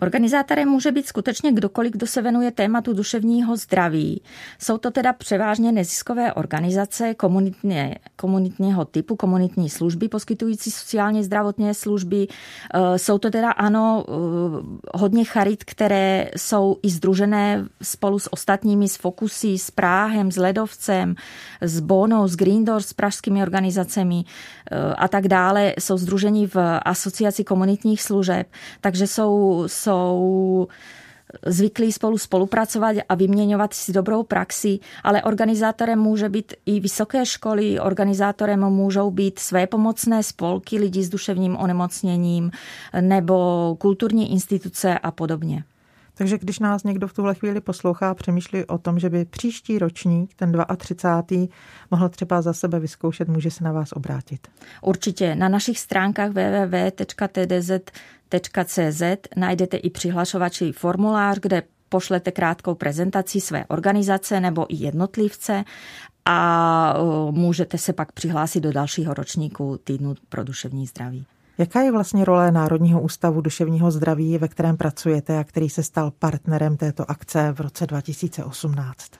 Organizátorem 0.00 0.68
může 0.68 0.92
být 0.92 1.06
skutečně 1.06 1.52
kdokoliv, 1.52 1.92
kdo 1.92 2.06
se 2.06 2.22
venuje 2.22 2.50
tématu 2.50 2.92
duševního 2.92 3.56
zdraví. 3.56 4.22
Jsou 4.58 4.78
to 4.78 4.90
teda 4.90 5.12
převážně 5.12 5.72
neziskové 5.72 6.32
organizace 6.32 7.14
komunitně, 7.14 7.94
komunitního 8.16 8.84
typu, 8.84 9.16
komunitní 9.16 9.70
služby 9.70 10.08
poskytující 10.08 10.70
sociálně 10.70 11.22
zdravotní 11.22 11.74
služby. 11.74 12.26
Eh, 12.74 12.98
jsou 12.98 13.18
to 13.18 13.30
teda 13.30 13.50
ano 13.50 14.04
eh, 14.08 14.12
hodně 14.94 15.24
charit, 15.24 15.64
které 15.64 16.30
jsou 16.36 16.76
i 16.82 16.90
združené 16.90 17.64
spolu 17.82 18.18
s 18.18 18.32
ostatními, 18.32 18.88
s 18.88 18.96
Fokusy, 18.96 19.58
s 19.58 19.70
Práhem, 19.70 20.32
s 20.32 20.36
Ledovcem, 20.36 21.14
s 21.60 21.80
Bonou, 21.80 22.28
s 22.28 22.36
Green 22.36 22.64
Doors, 22.64 22.86
s 22.86 22.92
pražskými 22.92 23.42
organizacemi 23.42 24.24
eh, 24.24 24.94
a 24.94 25.08
tak 25.08 25.28
dále. 25.28 25.74
Jsou 25.78 25.96
združeni 25.96 26.46
v 26.46 26.56
asociaci 26.84 27.44
komunitních 27.44 28.02
služeb, 28.02 28.46
takže 28.80 29.06
jsou, 29.06 29.64
jsou 29.66 29.87
jsou 29.88 30.68
zvyklí 31.46 31.92
spolu 31.92 32.18
spolupracovat 32.18 32.96
a 33.08 33.14
vyměňovat 33.14 33.74
si 33.74 33.92
dobrou 33.92 34.22
praxi, 34.22 34.78
ale 35.04 35.22
organizátorem 35.22 35.98
může 35.98 36.28
být 36.28 36.52
i 36.66 36.80
vysoké 36.80 37.26
školy, 37.26 37.80
organizátorem 37.80 38.60
můžou 38.60 39.10
být 39.10 39.38
své 39.38 39.66
pomocné 39.66 40.22
spolky 40.22 40.78
lidí 40.78 41.04
s 41.04 41.08
duševním 41.08 41.56
onemocněním 41.56 42.50
nebo 43.00 43.76
kulturní 43.78 44.32
instituce 44.32 44.98
a 44.98 45.10
podobně. 45.10 45.64
Takže 46.18 46.38
když 46.38 46.58
nás 46.58 46.84
někdo 46.84 47.08
v 47.08 47.12
tuhle 47.12 47.34
chvíli 47.34 47.60
poslouchá, 47.60 48.14
přemýšlí 48.14 48.64
o 48.64 48.78
tom, 48.78 48.98
že 48.98 49.10
by 49.10 49.24
příští 49.24 49.78
ročník, 49.78 50.34
ten 50.34 50.64
32. 50.76 51.46
mohl 51.90 52.08
třeba 52.08 52.42
za 52.42 52.52
sebe 52.52 52.80
vyzkoušet, 52.80 53.28
může 53.28 53.50
se 53.50 53.64
na 53.64 53.72
vás 53.72 53.92
obrátit. 53.92 54.48
Určitě. 54.82 55.34
Na 55.34 55.48
našich 55.48 55.78
stránkách 55.78 56.32
www.tdz.cz 58.32 59.02
najdete 59.36 59.76
i 59.76 59.90
přihlašovací 59.90 60.72
formulář, 60.72 61.38
kde 61.38 61.62
pošlete 61.88 62.30
krátkou 62.30 62.74
prezentaci 62.74 63.40
své 63.40 63.64
organizace 63.66 64.40
nebo 64.40 64.66
i 64.68 64.76
jednotlivce 64.76 65.64
a 66.24 66.94
můžete 67.30 67.78
se 67.78 67.92
pak 67.92 68.12
přihlásit 68.12 68.60
do 68.60 68.72
dalšího 68.72 69.14
ročníku 69.14 69.78
týdnu 69.84 70.14
pro 70.28 70.44
duševní 70.44 70.86
zdraví. 70.86 71.24
Jaká 71.58 71.80
je 71.80 71.92
vlastně 71.92 72.24
role 72.24 72.52
Národního 72.52 73.00
ústavu 73.00 73.40
duševního 73.40 73.90
zdraví, 73.90 74.38
ve 74.38 74.48
kterém 74.48 74.76
pracujete 74.76 75.38
a 75.38 75.44
který 75.44 75.70
se 75.70 75.82
stal 75.82 76.10
partnerem 76.18 76.76
této 76.76 77.10
akce 77.10 77.52
v 77.52 77.60
roce 77.60 77.86
2018? 77.86 79.10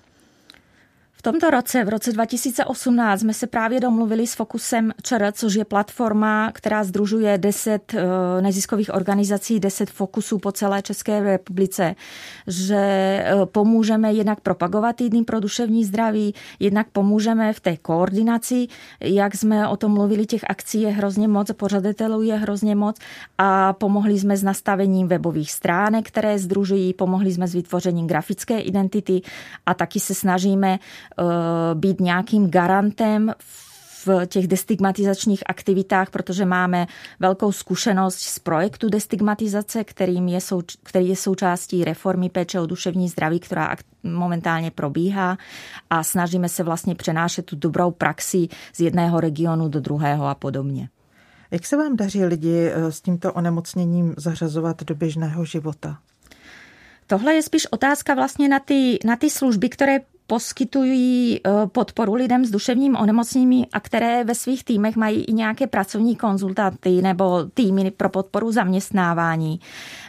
V 1.18 1.22
tomto 1.22 1.50
roce, 1.50 1.84
v 1.84 1.88
roce 1.88 2.12
2018, 2.12 3.20
jsme 3.20 3.34
se 3.34 3.46
právě 3.46 3.80
domluvili 3.80 4.26
s 4.26 4.34
Fokusem 4.34 4.92
ČR, 5.02 5.32
což 5.32 5.54
je 5.54 5.64
platforma, 5.64 6.52
která 6.54 6.84
združuje 6.84 7.38
10 7.38 7.94
eh, 7.94 8.02
neziskových 8.42 8.94
organizací, 8.94 9.60
10 9.60 9.90
fokusů 9.90 10.38
po 10.38 10.52
celé 10.52 10.82
České 10.82 11.20
republice, 11.20 11.94
že 12.46 12.76
eh, 12.76 13.32
pomůžeme 13.44 14.12
jednak 14.12 14.40
propagovat 14.40 14.96
týdny 14.96 15.24
pro 15.24 15.40
duševní 15.40 15.84
zdraví, 15.84 16.34
jednak 16.60 16.86
pomůžeme 16.92 17.52
v 17.52 17.60
té 17.60 17.76
koordinaci, 17.76 18.66
jak 19.00 19.34
jsme 19.34 19.68
o 19.68 19.76
tom 19.76 19.92
mluvili, 19.92 20.26
těch 20.26 20.44
akcí 20.48 20.80
je 20.80 20.90
hrozně 20.90 21.28
moc, 21.28 21.50
pořadatelů 21.52 22.22
je 22.22 22.34
hrozně 22.34 22.74
moc 22.74 22.96
a 23.38 23.72
pomohli 23.72 24.18
jsme 24.18 24.36
s 24.36 24.42
nastavením 24.42 25.08
webových 25.08 25.52
stránek, 25.52 26.08
které 26.08 26.38
združují, 26.38 26.94
pomohli 26.94 27.32
jsme 27.32 27.48
s 27.48 27.54
vytvořením 27.54 28.06
grafické 28.06 28.60
identity 28.60 29.22
a 29.66 29.74
taky 29.74 30.00
se 30.00 30.14
snažíme 30.14 30.78
být 31.74 32.00
nějakým 32.00 32.50
garantem 32.50 33.32
v 34.06 34.26
těch 34.26 34.46
destigmatizačních 34.46 35.42
aktivitách, 35.46 36.10
protože 36.10 36.44
máme 36.44 36.86
velkou 37.20 37.52
zkušenost 37.52 38.18
z 38.18 38.38
projektu 38.38 38.88
destigmatizace, 38.88 39.84
kterým 39.84 40.28
je 40.28 40.40
sou, 40.40 40.62
který 40.82 41.08
je 41.08 41.16
součástí 41.16 41.84
reformy 41.84 42.28
péče 42.28 42.60
o 42.60 42.66
duševní 42.66 43.08
zdraví, 43.08 43.40
která 43.40 43.76
momentálně 44.02 44.70
probíhá 44.70 45.38
a 45.90 46.02
snažíme 46.02 46.48
se 46.48 46.62
vlastně 46.62 46.94
přenášet 46.94 47.46
tu 47.46 47.56
dobrou 47.56 47.90
praxi 47.90 48.48
z 48.72 48.80
jedného 48.80 49.20
regionu 49.20 49.68
do 49.68 49.80
druhého 49.80 50.26
a 50.26 50.34
podobně. 50.34 50.88
Jak 51.50 51.66
se 51.66 51.76
vám 51.76 51.96
daří 51.96 52.24
lidi 52.24 52.70
eh, 52.72 52.92
s 52.92 53.00
tímto 53.00 53.32
onemocněním 53.32 54.14
zařazovat 54.16 54.82
do 54.82 54.94
běžného 54.94 55.44
života? 55.44 55.98
Tohle 57.06 57.34
je 57.34 57.42
spíš 57.42 57.66
otázka 57.66 58.14
vlastně 58.14 58.48
na 58.48 58.58
ty, 58.60 58.98
na 59.04 59.16
ty 59.16 59.30
služby, 59.30 59.68
které 59.68 59.98
poskytují 60.30 61.40
eh, 61.40 61.50
podporu 61.66 62.14
lidem 62.14 62.44
s 62.44 62.50
duševním 62.50 62.96
onemocněním 62.96 63.66
a 63.72 63.80
které 63.80 64.24
ve 64.24 64.34
svých 64.34 64.64
týmech 64.64 64.96
mají 64.96 65.24
i 65.24 65.32
nějaké 65.32 65.66
pracovní 65.66 66.16
konzultanty 66.16 67.02
nebo 67.02 67.44
týmy 67.54 67.90
pro 67.90 68.08
podporu 68.08 68.52
zaměstnávání. 68.52 69.60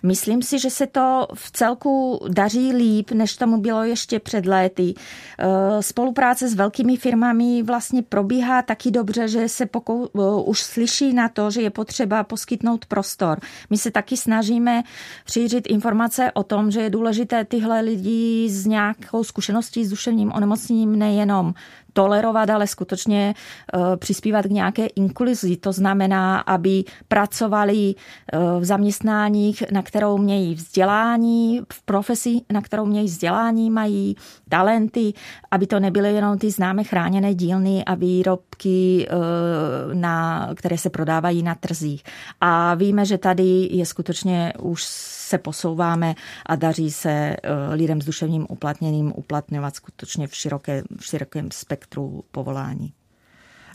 Myslím 0.03 0.41
si, 0.41 0.59
že 0.59 0.69
se 0.69 0.87
to 0.87 1.27
v 1.33 1.51
celku 1.51 2.25
daří 2.29 2.73
líp, 2.73 3.11
než 3.11 3.37
tomu 3.37 3.57
bylo 3.57 3.83
ještě 3.83 4.19
před 4.19 4.45
léty. 4.45 4.93
Eh, 4.93 5.83
spolupráce 5.83 6.49
s 6.49 6.53
velkými 6.53 6.97
firmami 6.97 7.63
vlastně 7.63 8.01
probíhá 8.01 8.61
taky 8.61 8.91
dobře, 8.91 9.27
že 9.27 9.49
se 9.49 9.65
pokou, 9.65 10.05
eh, 10.05 10.19
už 10.45 10.61
slyší 10.63 11.13
na 11.13 11.29
to, 11.29 11.51
že 11.51 11.61
je 11.61 11.69
potřeba 11.69 12.23
poskytnout 12.23 12.85
prostor. 12.85 13.39
My 13.69 13.77
se 13.77 13.91
taky 13.91 14.17
snažíme 14.17 14.83
šířit 15.31 15.67
informace 15.67 16.31
o 16.31 16.43
tom, 16.43 16.71
že 16.71 16.81
je 16.81 16.89
důležité 16.89 17.45
tyhle 17.45 17.81
lidi 17.81 18.49
s 18.49 18.65
nějakou 18.65 19.23
zkušeností 19.23 19.85
s 19.85 19.89
duševním 19.89 20.08
duševním 20.09 20.31
onemocněním 20.31 20.99
nejenom 20.99 21.53
tolerovat, 21.93 22.49
ale 22.49 22.67
skutečně 22.67 23.33
eh, 23.73 23.97
přispívat 23.97 24.45
k 24.45 24.49
nějaké 24.49 24.85
inkluzi. 24.85 25.57
To 25.57 25.71
znamená, 25.71 26.39
aby 26.39 26.83
pracovali 27.07 27.95
eh, 27.95 28.37
v 28.59 28.65
zaměstnáních, 28.65 29.63
na 29.71 29.81
kterou 29.81 30.17
mějí 30.17 30.55
vzdělání, 30.55 31.61
v 31.73 31.81
profesi, 31.81 32.41
na 32.53 32.61
kterou 32.61 32.85
mějí 32.85 33.05
vzdělání, 33.05 33.69
mají 33.69 34.15
talenty, 34.49 35.13
aby 35.51 35.67
to 35.67 35.79
nebyly 35.79 36.13
jenom 36.13 36.37
ty 36.37 36.51
známe 36.51 36.83
chráněné 36.83 37.33
dílny 37.35 37.85
a 37.85 37.95
výrobky, 37.95 39.07
eh, 39.09 39.15
na, 39.95 40.49
které 40.55 40.77
se 40.77 40.89
prodávají 40.89 41.43
na 41.43 41.55
trzích. 41.55 42.03
A 42.41 42.75
víme, 42.75 43.05
že 43.05 43.17
tady 43.17 43.67
je 43.71 43.85
skutečně 43.85 44.53
už 44.59 44.83
se 45.29 45.37
posouváme 45.37 46.15
a 46.45 46.55
daří 46.55 46.91
se 46.91 47.35
lidem 47.71 48.01
s 48.01 48.05
duševním 48.05 48.45
uplatněním 48.49 49.13
uplatňovat 49.15 49.75
skutečně 49.75 50.27
v, 50.27 50.35
široké, 50.35 50.83
v 50.99 51.05
širokém 51.05 51.51
spektru 51.51 51.78
povolání. 52.31 52.93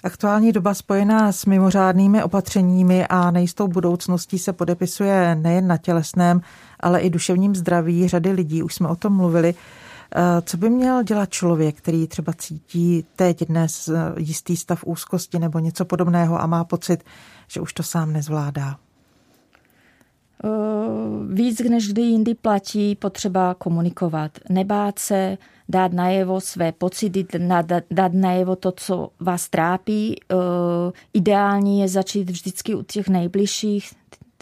Aktuální 0.05 0.53
doba 0.53 0.75
spojená 0.75 1.33
s 1.33 1.47
mimořádnými 1.47 2.23
opatřeními 2.23 3.07
a 3.07 3.31
nejistou 3.31 3.69
budoucností 3.69 4.39
se 4.39 4.53
podepisuje 4.53 5.35
nejen 5.35 5.67
na 5.67 5.77
tělesném, 5.77 6.41
ale 6.81 7.01
i 7.01 7.11
duševním 7.11 7.55
zdraví 7.55 8.09
řady 8.09 8.33
lidí. 8.33 8.63
Už 8.63 8.75
jsme 8.75 8.89
o 8.89 8.97
tom 8.97 9.17
mluvili. 9.17 9.55
Co 10.43 10.57
by 10.57 10.71
měl 10.71 11.03
dělat 11.03 11.31
člověk, 11.31 11.77
který 11.77 12.07
třeba 12.07 12.33
cítí 12.33 13.05
teď 13.17 13.45
dnes 13.45 13.91
jistý 14.19 14.57
stav 14.57 14.85
úzkosti 14.85 15.39
nebo 15.39 15.59
něco 15.59 15.85
podobného 15.85 16.43
a 16.43 16.47
má 16.47 16.65
pocit, 16.65 17.05
že 17.49 17.61
už 17.61 17.73
to 17.73 17.83
sám 17.83 18.13
nezvládá? 18.13 18.77
Víc 21.33 21.61
než 21.61 21.89
kdy 21.89 22.03
jindy 22.03 22.35
platí 22.35 22.95
potřeba 22.95 23.55
komunikovat. 23.55 24.39
Nebát 24.51 24.99
se, 24.99 25.39
dát 25.69 25.93
najevo 25.93 26.41
své 26.41 26.73
pocity, 26.73 27.27
dát 27.91 28.13
najevo 28.13 28.57
to, 28.57 28.73
co 28.73 29.09
vás 29.21 29.49
trápí. 29.49 30.21
Ideální 31.13 31.81
je 31.81 31.89
začít 31.89 32.31
vždycky 32.31 32.75
u 32.75 32.83
těch 32.83 33.09
nejbližších, 33.09 33.91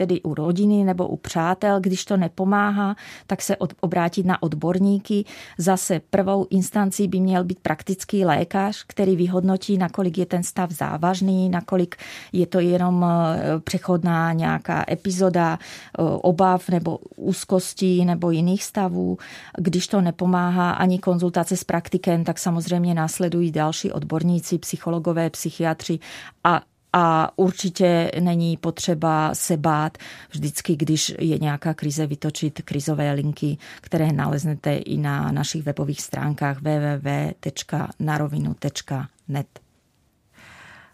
tedy 0.03 0.23
u 0.23 0.35
rodiny 0.35 0.85
nebo 0.85 1.09
u 1.09 1.17
přátel. 1.17 1.81
Když 1.81 2.05
to 2.05 2.17
nepomáhá, 2.17 2.97
tak 3.27 3.43
se 3.43 3.57
obrátit 3.81 4.27
na 4.27 4.43
odborníky. 4.43 5.25
Zase 5.59 6.01
prvou 6.11 6.47
instancí 6.51 7.09
by 7.09 7.21
měl 7.21 7.45
být 7.45 7.59
praktický 7.59 8.25
lékař, 8.25 8.85
který 8.87 9.17
vyhodnotí, 9.17 9.79
nakolik 9.79 10.19
je 10.19 10.27
ten 10.27 10.43
stav 10.43 10.71
závažný, 10.71 11.49
nakolik 11.49 11.97
je 12.33 12.47
to 12.47 12.61
jenom 12.61 13.05
eh, 13.05 13.61
přechodná 13.61 14.33
nějaká 14.33 14.85
epizoda 14.91 15.59
eh, 15.59 16.03
obav 16.03 16.69
nebo 16.69 16.99
úzkostí 17.17 18.05
nebo 18.05 18.31
jiných 18.31 18.65
stavů. 18.65 19.19
Když 19.59 19.87
to 19.87 20.01
nepomáhá 20.01 20.71
ani 20.71 20.99
konzultace 20.99 21.57
s 21.57 21.65
praktikem, 21.65 22.25
tak 22.25 22.39
samozřejmě 22.39 22.95
následují 22.95 23.53
další 23.53 23.93
odborníci, 23.93 24.59
psychologové, 24.59 25.31
psychiatři 25.31 25.99
a 26.45 26.61
a 26.93 27.33
určitě 27.37 28.11
není 28.21 28.57
potřeba 28.57 29.35
se 29.35 29.57
bát 29.57 29.99
vždycky, 30.31 30.77
když 30.77 31.15
je 31.19 31.39
nějaká 31.39 31.75
krize, 31.75 32.07
vytočit 32.07 32.63
krizové 32.65 33.13
linky, 33.13 33.59
které 33.81 34.13
naleznete 34.13 34.77
i 34.77 34.97
na 34.97 35.33
našich 35.33 35.63
webových 35.63 36.03
stránkách 36.03 36.59
www.narovinu.net. 36.59 39.47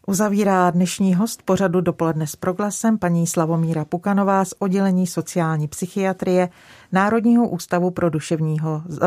Uzavírá 0.08 0.70
dnešní 0.70 1.14
host 1.14 1.42
pořadu 1.42 1.80
dopoledne 1.80 2.26
s 2.26 2.36
proglasem 2.36 2.98
paní 2.98 3.26
Slavomíra 3.26 3.84
Pukanová 3.84 4.44
z 4.44 4.54
oddělení 4.58 5.06
sociální 5.06 5.68
psychiatrie 5.68 6.48
Národního 6.92 7.48
ústavu 7.48 7.90
pro, 7.90 8.10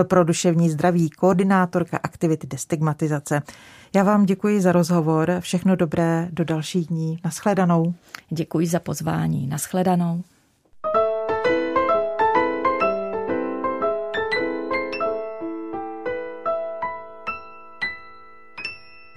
pro 0.03 0.23
duševní 0.23 0.69
zdraví, 0.69 1.09
koordinátorka 1.09 1.99
aktivity 2.03 2.47
destigmatizace. 2.47 3.41
Já 3.93 4.03
vám 4.03 4.25
děkuji 4.25 4.61
za 4.61 4.71
rozhovor, 4.71 5.37
všechno 5.39 5.75
dobré 5.75 6.27
do 6.31 6.43
dalších 6.45 6.87
dní. 6.87 7.19
Naschledanou. 7.23 7.93
Děkuji 8.29 8.67
za 8.67 8.79
pozvání. 8.79 9.47
Naschledanou. 9.47 10.23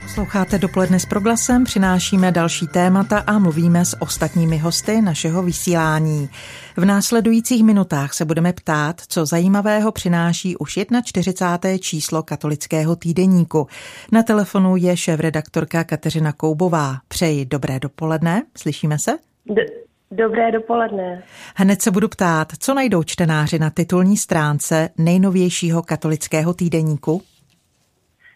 Posloucháte 0.05 0.59
dopoledne 0.59 1.01
s 1.01 1.07
proglasem, 1.07 1.64
přinášíme 1.64 2.33
další 2.33 2.67
témata 2.67 3.19
a 3.27 3.38
mluvíme 3.38 3.85
s 3.85 3.97
ostatními 4.03 4.59
hosty 4.59 5.03
našeho 5.03 5.43
vysílání. 5.43 6.29
V 6.77 6.85
následujících 6.85 7.64
minutách 7.64 8.12
se 8.12 8.25
budeme 8.25 8.53
ptát, 8.53 9.01
co 9.09 9.27
zajímavého 9.27 9.93
přináší 9.93 10.57
už 10.57 10.79
41. 11.05 11.79
číslo 11.79 12.23
katolického 12.23 12.97
týdeníku. 12.97 13.67
Na 14.12 14.23
telefonu 14.23 14.77
je 14.77 14.97
šéf-redaktorka 14.97 15.85
Kateřina 15.85 16.33
Koubová. 16.33 16.97
Přeji 17.09 17.45
dobré 17.45 17.81
dopoledne, 17.81 18.43
slyšíme 18.57 18.99
se? 18.99 19.12
D- 19.47 19.67
Dobré 20.11 20.53
dopoledne. 20.53 21.23
Hned 21.57 21.83
se 21.83 21.90
budu 21.90 22.09
ptát, 22.09 22.53
co 22.59 22.75
najdou 22.75 23.03
čtenáři 23.03 23.59
na 23.59 23.71
titulní 23.71 24.17
stránce 24.17 24.88
nejnovějšího 24.99 25.83
katolického 25.83 26.55
týdeníku? 26.55 27.23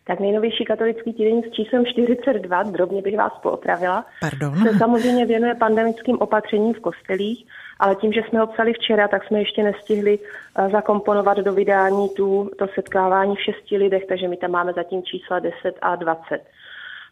Tak 0.08 0.20
nejnovější 0.20 0.64
katolický 0.64 1.12
týdeník 1.12 1.46
s 1.46 1.50
číslem 1.50 1.86
42, 1.86 2.62
drobně 2.62 3.02
bych 3.02 3.16
vás 3.16 3.32
poopravila, 3.42 4.04
Pardon. 4.20 4.56
se 4.56 4.78
samozřejmě 4.78 5.26
věnuje 5.26 5.54
pandemickým 5.54 6.18
opatřením 6.20 6.74
v 6.74 6.80
kostelích, 6.80 7.46
ale 7.78 7.94
tím, 7.94 8.12
že 8.12 8.20
jsme 8.28 8.40
ho 8.40 8.46
psali 8.46 8.72
včera, 8.72 9.08
tak 9.08 9.24
jsme 9.24 9.38
ještě 9.38 9.62
nestihli 9.62 10.18
eh, 10.18 10.68
zakomponovat 10.68 11.38
do 11.38 11.52
vydání 11.52 12.08
tu, 12.08 12.50
to 12.58 12.66
setkávání 12.74 13.36
v 13.36 13.42
šesti 13.42 13.76
lidech, 13.76 14.06
takže 14.08 14.28
my 14.28 14.36
tam 14.36 14.50
máme 14.50 14.72
zatím 14.72 15.02
čísla 15.02 15.38
10 15.38 15.54
a 15.82 15.96
20. 15.96 16.40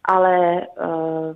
Ale 0.09 0.61
uh, 0.61 1.35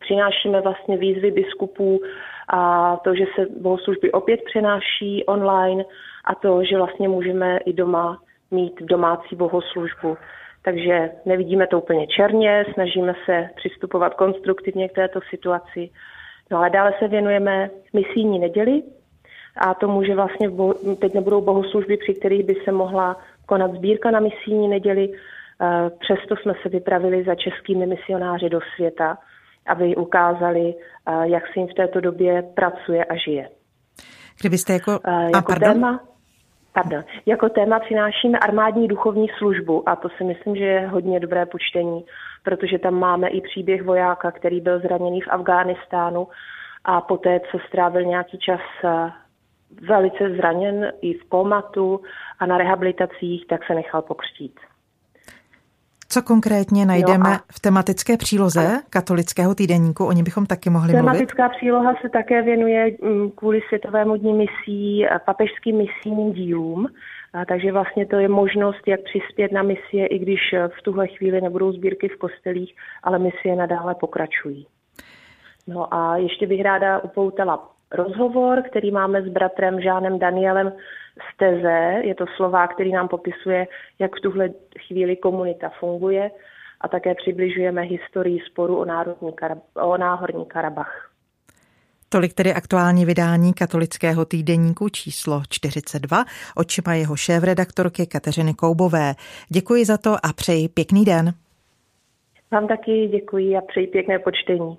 přinášíme 0.00 0.60
vlastně 0.60 0.96
výzvy 0.96 1.30
biskupů 1.30 2.00
a 2.48 2.96
to, 2.96 3.14
že 3.14 3.24
se 3.34 3.46
bohoslužby 3.60 4.12
opět 4.12 4.40
přenáší 4.44 5.24
online 5.24 5.84
a 6.24 6.34
to, 6.34 6.64
že 6.64 6.76
vlastně 6.76 7.08
můžeme 7.08 7.58
i 7.58 7.72
doma 7.72 8.18
mít 8.50 8.82
domácí 8.82 9.36
bohoslužbu. 9.36 10.16
Takže 10.64 11.10
nevidíme 11.24 11.66
to 11.66 11.78
úplně 11.78 12.06
černě, 12.06 12.64
snažíme 12.74 13.14
se 13.24 13.48
přistupovat 13.56 14.14
konstruktivně 14.14 14.88
k 14.88 14.94
této 14.94 15.20
situaci. 15.30 15.90
No 16.50 16.58
ale 16.58 16.70
dále 16.70 16.94
se 16.98 17.08
věnujeme 17.08 17.70
misijní 17.92 18.38
neděli 18.38 18.82
a 19.56 19.74
to 19.74 19.88
může 19.88 20.14
vlastně, 20.14 20.50
teď 21.00 21.14
nebudou 21.14 21.40
bohoslužby, 21.40 21.96
při 21.96 22.14
kterých 22.14 22.46
by 22.46 22.54
se 22.64 22.72
mohla 22.72 23.16
konat 23.46 23.72
sbírka 23.74 24.10
na 24.10 24.20
misijní 24.20 24.68
neděli, 24.68 25.12
eh, 25.12 25.90
přesto 26.00 26.36
jsme 26.36 26.52
se 26.62 26.68
vypravili 26.68 27.24
za 27.24 27.34
českými 27.34 27.86
misionáři 27.86 28.48
do 28.48 28.60
světa, 28.74 29.18
aby 29.66 29.96
ukázali, 29.96 30.74
eh, 30.74 31.28
jak 31.28 31.42
se 31.46 31.60
jim 31.60 31.68
v 31.68 31.74
této 31.74 32.00
době 32.00 32.42
pracuje 32.54 33.04
a 33.04 33.16
žije. 33.16 33.48
Kdybyste 34.40 34.72
jako... 34.72 34.98
Eh, 35.08 35.30
jako 35.34 35.52
a, 35.52 35.56
téma, 35.56 36.00
Pardon. 36.72 37.04
Jako 37.26 37.48
téma 37.48 37.80
přinášíme 37.80 38.38
armádní 38.38 38.88
duchovní 38.88 39.28
službu 39.38 39.88
a 39.88 39.96
to 39.96 40.08
si 40.08 40.24
myslím, 40.24 40.56
že 40.56 40.64
je 40.64 40.88
hodně 40.88 41.20
dobré 41.20 41.46
počtení, 41.46 42.04
protože 42.42 42.78
tam 42.78 42.94
máme 42.94 43.28
i 43.28 43.40
příběh 43.40 43.82
vojáka, 43.82 44.30
který 44.30 44.60
byl 44.60 44.80
zraněný 44.80 45.20
v 45.20 45.28
Afghánistánu 45.30 46.28
a 46.84 47.00
poté, 47.00 47.40
co 47.50 47.58
strávil 47.68 48.02
nějaký 48.02 48.38
čas 48.38 48.60
eh, 48.84 49.10
velice 49.88 50.30
zraněn 50.36 50.92
i 51.00 51.14
v 51.14 51.24
komatu 51.24 52.00
a 52.38 52.46
na 52.46 52.58
rehabilitacích, 52.58 53.46
tak 53.46 53.66
se 53.66 53.74
nechal 53.74 54.02
pokřtít. 54.02 54.60
Co 56.12 56.22
konkrétně 56.22 56.86
najdeme 56.86 57.30
no 57.30 57.38
v 57.52 57.60
tematické 57.60 58.16
příloze 58.16 58.80
katolického 58.90 59.54
týdenníku? 59.54 60.06
O 60.06 60.12
ní 60.12 60.22
bychom 60.22 60.46
taky 60.46 60.70
mohli 60.70 60.92
Tematická 60.92 61.12
mluvit. 61.12 61.26
Tematická 61.26 61.58
příloha 61.58 61.94
se 62.02 62.08
také 62.08 62.42
věnuje 62.42 62.96
mm, 63.02 63.30
kvůli 63.30 63.60
Světovému 63.68 64.16
dní 64.16 64.32
misí 64.32 65.06
papežským 65.24 65.76
misijním 65.76 66.32
dílům. 66.32 66.88
Takže 67.48 67.72
vlastně 67.72 68.06
to 68.06 68.16
je 68.16 68.28
možnost, 68.28 68.88
jak 68.88 69.00
přispět 69.00 69.52
na 69.52 69.62
misie, 69.62 70.06
i 70.06 70.18
když 70.18 70.40
v 70.78 70.82
tuhle 70.82 71.08
chvíli 71.08 71.40
nebudou 71.40 71.72
sbírky 71.72 72.08
v 72.08 72.18
kostelích, 72.18 72.74
ale 73.02 73.18
misie 73.18 73.56
nadále 73.56 73.94
pokračují. 73.94 74.66
No 75.66 75.94
a 75.94 76.16
ještě 76.16 76.46
bych 76.46 76.62
ráda 76.62 76.98
upoutala 76.98 77.71
rozhovor, 77.92 78.62
který 78.70 78.90
máme 78.90 79.22
s 79.22 79.28
bratrem 79.28 79.80
Žánem 79.80 80.18
Danielem 80.18 80.72
z 81.32 81.36
Teze. 81.36 82.06
Je 82.06 82.14
to 82.14 82.24
slova, 82.36 82.66
který 82.66 82.92
nám 82.92 83.08
popisuje, 83.08 83.66
jak 83.98 84.16
v 84.16 84.20
tuhle 84.20 84.48
chvíli 84.86 85.16
komunita 85.16 85.70
funguje 85.80 86.30
a 86.80 86.88
také 86.88 87.14
přibližujeme 87.14 87.82
historii 87.82 88.40
sporu 88.50 88.76
o, 88.76 88.84
národní 88.84 89.30
Karab- 89.30 89.82
o 89.82 89.96
náhorní 89.96 90.46
Karabach. 90.46 91.12
Tolik 92.08 92.34
tedy 92.34 92.54
aktuální 92.54 93.04
vydání 93.04 93.54
katolického 93.54 94.24
týdeníku 94.24 94.88
číslo 94.88 95.42
42 95.48 96.24
očima 96.56 96.94
jeho 96.94 97.16
šéf-redaktorky 97.16 98.06
Kateřiny 98.06 98.54
Koubové. 98.54 99.14
Děkuji 99.48 99.84
za 99.84 99.98
to 99.98 100.10
a 100.10 100.32
přeji 100.36 100.68
pěkný 100.68 101.04
den. 101.04 101.32
Vám 102.50 102.68
taky 102.68 103.08
děkuji 103.08 103.56
a 103.56 103.60
přeji 103.60 103.86
pěkné 103.86 104.18
počtení. 104.18 104.78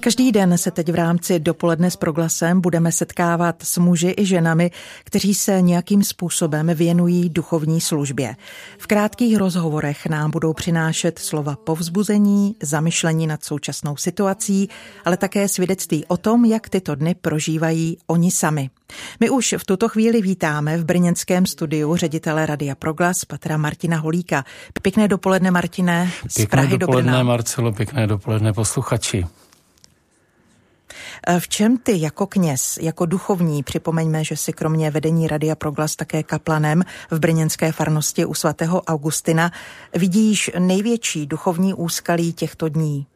Každý 0.00 0.32
den 0.32 0.58
se 0.58 0.70
teď 0.70 0.92
v 0.92 0.94
rámci 0.94 1.38
dopoledne 1.38 1.90
s 1.90 1.96
proglasem 1.96 2.60
budeme 2.60 2.92
setkávat 2.92 3.62
s 3.62 3.78
muži 3.78 4.14
i 4.18 4.26
ženami, 4.26 4.70
kteří 5.04 5.34
se 5.34 5.62
nějakým 5.62 6.02
způsobem 6.04 6.70
věnují 6.74 7.28
duchovní 7.28 7.80
službě. 7.80 8.36
V 8.78 8.86
krátkých 8.86 9.36
rozhovorech 9.36 10.06
nám 10.06 10.30
budou 10.30 10.52
přinášet 10.52 11.18
slova 11.18 11.56
povzbuzení, 11.56 12.56
zamyšlení 12.62 13.26
nad 13.26 13.44
současnou 13.44 13.96
situací, 13.96 14.68
ale 15.04 15.16
také 15.16 15.48
svědectví 15.48 16.04
o 16.06 16.16
tom, 16.16 16.44
jak 16.44 16.68
tyto 16.68 16.94
dny 16.94 17.14
prožívají 17.14 17.98
oni 18.06 18.30
sami. 18.30 18.70
My 19.20 19.30
už 19.30 19.54
v 19.58 19.64
tuto 19.64 19.88
chvíli 19.88 20.22
vítáme 20.22 20.78
v 20.78 20.84
brněnském 20.84 21.46
studiu 21.46 21.96
ředitele 21.96 22.46
Radia 22.46 22.74
Proglas 22.74 23.24
Patra 23.24 23.56
Martina 23.56 23.98
Holíka. 23.98 24.44
Pěkné 24.82 25.08
dopoledne, 25.08 25.50
Martine, 25.50 26.10
z 26.28 26.34
pěkné 26.34 26.50
Prahy 26.50 26.78
dopoledne, 26.78 27.12
do 27.12 27.24
Marcelo, 27.24 27.72
pěkné 27.72 28.06
dopoledne, 28.06 28.52
posluchači. 28.52 29.26
Eh, 31.26 31.40
v 31.40 31.48
čem 31.48 31.78
ty 31.78 32.00
jako 32.00 32.26
kněz, 32.26 32.78
jako 32.82 33.06
duchovní, 33.06 33.62
připomeňme, 33.62 34.24
že 34.24 34.36
si 34.36 34.52
kromě 34.52 34.90
vedení 34.90 35.28
Radia 35.28 35.54
Proglas 35.54 35.96
také 35.96 36.22
kaplanem 36.22 36.82
v 37.10 37.18
brněnské 37.18 37.72
farnosti 37.72 38.24
u 38.24 38.34
svatého 38.34 38.82
Augustina, 38.82 39.52
vidíš 39.94 40.50
největší 40.58 41.26
duchovní 41.26 41.74
úskalí 41.74 42.32
těchto 42.32 42.68
dní? 42.68 43.06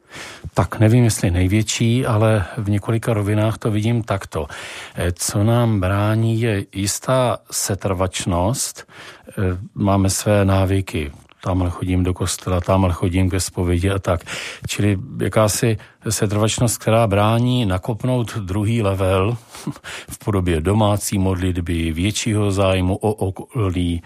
Tak 0.55 0.79
nevím, 0.79 1.05
jestli 1.05 1.31
největší, 1.31 2.07
ale 2.07 2.45
v 2.57 2.71
několika 2.71 3.15
rovinách 3.15 3.59
to 3.59 3.71
vidím 3.71 4.03
takto. 4.03 4.47
Eh, 4.95 5.13
co 5.13 5.45
nám 5.45 5.81
brání, 5.81 6.41
je 6.41 6.65
jistá 6.75 7.39
setrvačnost. 7.51 8.89
Eh, 9.29 9.33
máme 9.75 10.11
své 10.11 10.45
návyky 10.45 11.13
tamhle 11.44 11.70
chodím 11.70 12.05
do 12.05 12.14
kostela, 12.14 12.61
tamhle 12.61 12.92
chodím 12.92 13.31
ke 13.31 13.40
zpovědi 13.40 13.90
a 13.90 13.98
tak. 13.98 14.24
Čili 14.66 14.98
jakási 15.22 15.76
setrvačnost, 16.09 16.78
která 16.78 17.07
brání 17.07 17.66
nakopnout 17.66 18.37
druhý 18.37 18.83
level 18.83 19.37
v 20.11 20.18
podobě 20.24 20.61
domácí 20.61 21.18
modlitby, 21.18 21.92
většího 21.92 22.52
zájmu 22.52 22.96
o 22.96 23.12
okolí. 23.12 24.02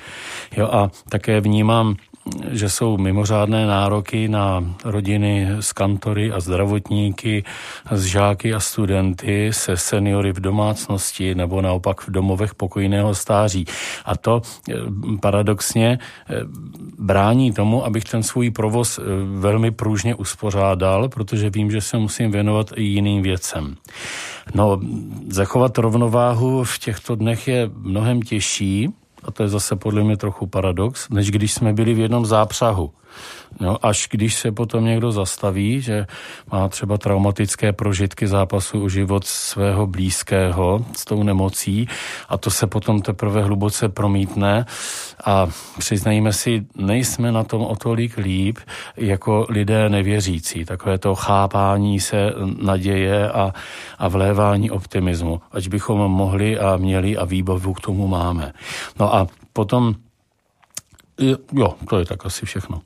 Jo, 0.56 0.68
a 0.72 0.90
také 1.08 1.40
vnímám 1.40 1.96
že 2.50 2.68
jsou 2.68 2.96
mimořádné 2.96 3.66
nároky 3.66 4.28
na 4.28 4.64
rodiny 4.84 5.48
s 5.60 5.72
kantory 5.72 6.32
a 6.32 6.40
zdravotníky, 6.40 7.44
s 7.90 8.04
žáky 8.04 8.54
a 8.54 8.60
studenty, 8.60 9.50
se 9.52 9.76
seniory 9.76 10.32
v 10.32 10.40
domácnosti 10.40 11.34
nebo 11.34 11.62
naopak 11.62 12.00
v 12.00 12.10
domovech 12.10 12.54
pokojného 12.54 13.14
stáří. 13.14 13.64
A 14.04 14.16
to 14.16 14.42
eh, 14.70 14.74
paradoxně 15.20 15.98
eh, 15.98 16.34
brání 16.98 17.52
tomu, 17.52 17.84
abych 17.84 18.04
ten 18.04 18.22
svůj 18.22 18.50
provoz 18.50 18.98
eh, 18.98 19.02
velmi 19.38 19.70
pružně 19.70 20.14
uspořádal, 20.14 21.08
protože 21.08 21.50
vím, 21.50 21.70
že 21.70 21.80
se 21.80 21.98
musím 21.98 22.30
věnovat 22.30 22.72
i 22.76 22.82
jiným 22.82 23.22
věcem. 23.22 23.76
No, 24.54 24.80
zachovat 25.28 25.78
rovnováhu 25.78 26.64
v 26.64 26.78
těchto 26.78 27.14
dnech 27.14 27.48
je 27.48 27.70
mnohem 27.74 28.22
těžší, 28.22 28.88
a 29.26 29.30
to 29.30 29.42
je 29.42 29.48
zase 29.48 29.76
podle 29.76 30.04
mě 30.04 30.16
trochu 30.16 30.46
paradox, 30.46 31.08
než 31.08 31.30
když 31.30 31.52
jsme 31.52 31.72
byli 31.72 31.94
v 31.94 31.98
jednom 31.98 32.26
zápřahu. 32.26 32.90
No, 33.60 33.86
až 33.86 34.08
když 34.10 34.34
se 34.34 34.52
potom 34.52 34.84
někdo 34.84 35.12
zastaví, 35.12 35.80
že 35.80 36.06
má 36.52 36.68
třeba 36.68 36.98
traumatické 36.98 37.72
prožitky 37.72 38.26
zápasu 38.26 38.84
o 38.84 38.88
život 38.88 39.24
svého 39.24 39.86
blízkého 39.86 40.84
s 40.96 41.04
tou 41.04 41.22
nemocí 41.22 41.88
a 42.28 42.36
to 42.38 42.50
se 42.50 42.66
potom 42.66 43.02
teprve 43.02 43.42
hluboce 43.42 43.88
promítne 43.88 44.66
a 45.24 45.46
přiznajme 45.78 46.32
si, 46.32 46.66
nejsme 46.76 47.32
na 47.32 47.44
tom 47.44 47.62
o 47.62 47.76
tolik 47.76 48.16
líp 48.16 48.58
jako 48.96 49.46
lidé 49.48 49.88
nevěřící. 49.88 50.64
Takové 50.64 50.98
to 50.98 51.14
chápání 51.14 52.00
se 52.00 52.32
naděje 52.62 53.30
a, 53.30 53.52
a 53.98 54.08
vlévání 54.08 54.70
optimismu, 54.70 55.40
ať 55.52 55.68
bychom 55.68 55.98
mohli 55.98 56.58
a 56.58 56.76
měli 56.76 57.16
a 57.16 57.24
výbavu 57.24 57.74
k 57.74 57.80
tomu 57.80 58.08
máme. 58.08 58.52
No 59.00 59.14
a 59.14 59.26
potom, 59.52 59.94
jo, 61.52 61.74
to 61.88 61.98
je 61.98 62.04
tak 62.04 62.26
asi 62.26 62.46
všechno. 62.46 62.80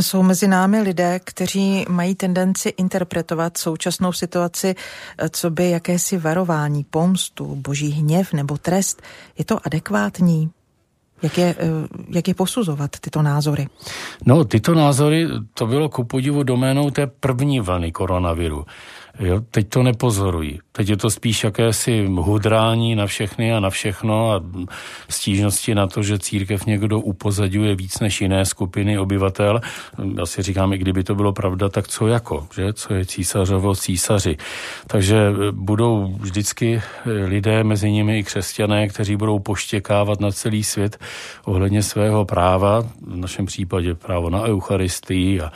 Jsou 0.00 0.22
mezi 0.22 0.48
námi 0.48 0.80
lidé, 0.80 1.20
kteří 1.24 1.84
mají 1.88 2.14
tendenci 2.14 2.68
interpretovat 2.68 3.56
současnou 3.56 4.12
situaci, 4.12 4.74
eh, 5.18 5.28
co 5.28 5.50
by 5.50 5.70
jakési 5.70 6.18
varování, 6.18 6.84
pomstu, 6.84 7.56
boží 7.56 7.90
hněv 7.90 8.32
nebo 8.32 8.58
trest. 8.58 9.02
Je 9.38 9.44
to 9.44 9.58
adekvátní? 9.66 10.50
Jak 11.22 11.38
je, 11.38 11.54
eh, 11.58 11.66
jak 12.08 12.28
je 12.28 12.34
posuzovat 12.34 12.90
tyto 13.00 13.22
názory? 13.22 13.66
No, 14.26 14.44
tyto 14.44 14.74
názory, 14.74 15.28
to 15.54 15.66
bylo 15.66 15.88
ku 15.88 16.04
podivu 16.04 16.42
doménou 16.42 16.90
té 16.90 17.06
první 17.06 17.60
vlny 17.60 17.92
koronaviru. 17.92 18.64
Jo, 19.20 19.40
teď 19.50 19.68
to 19.68 19.82
nepozorují. 19.82 20.60
Teď 20.72 20.88
je 20.88 20.96
to 20.96 21.10
spíš 21.10 21.44
jakési 21.44 22.06
hudrání 22.06 22.94
na 22.94 23.06
všechny 23.06 23.52
a 23.54 23.60
na 23.60 23.70
všechno 23.70 24.32
a 24.32 24.42
stížnosti 25.08 25.74
na 25.74 25.86
to, 25.86 26.02
že 26.02 26.18
církev 26.18 26.66
někdo 26.66 27.00
upozadňuje 27.00 27.74
víc 27.74 28.00
než 28.00 28.20
jiné 28.20 28.44
skupiny 28.44 28.98
obyvatel. 28.98 29.60
Já 30.18 30.26
si 30.26 30.42
říkám, 30.42 30.72
i 30.72 30.78
kdyby 30.78 31.04
to 31.04 31.14
bylo 31.14 31.32
pravda, 31.32 31.68
tak 31.68 31.88
co 31.88 32.06
jako, 32.06 32.46
že? 32.54 32.72
Co 32.72 32.94
je 32.94 33.06
císařovo 33.06 33.74
císaři. 33.74 34.36
Takže 34.86 35.32
budou 35.52 36.14
vždycky 36.20 36.82
lidé, 37.24 37.64
mezi 37.64 37.90
nimi 37.90 38.18
i 38.18 38.24
křesťané, 38.24 38.88
kteří 38.88 39.16
budou 39.16 39.38
poštěkávat 39.38 40.20
na 40.20 40.30
celý 40.30 40.64
svět 40.64 40.98
ohledně 41.44 41.82
svého 41.82 42.24
práva, 42.24 42.82
v 43.06 43.16
našem 43.16 43.46
případě 43.46 43.94
právo 43.94 44.30
na 44.30 44.42
Eucharistii 44.42 45.40
a, 45.40 45.52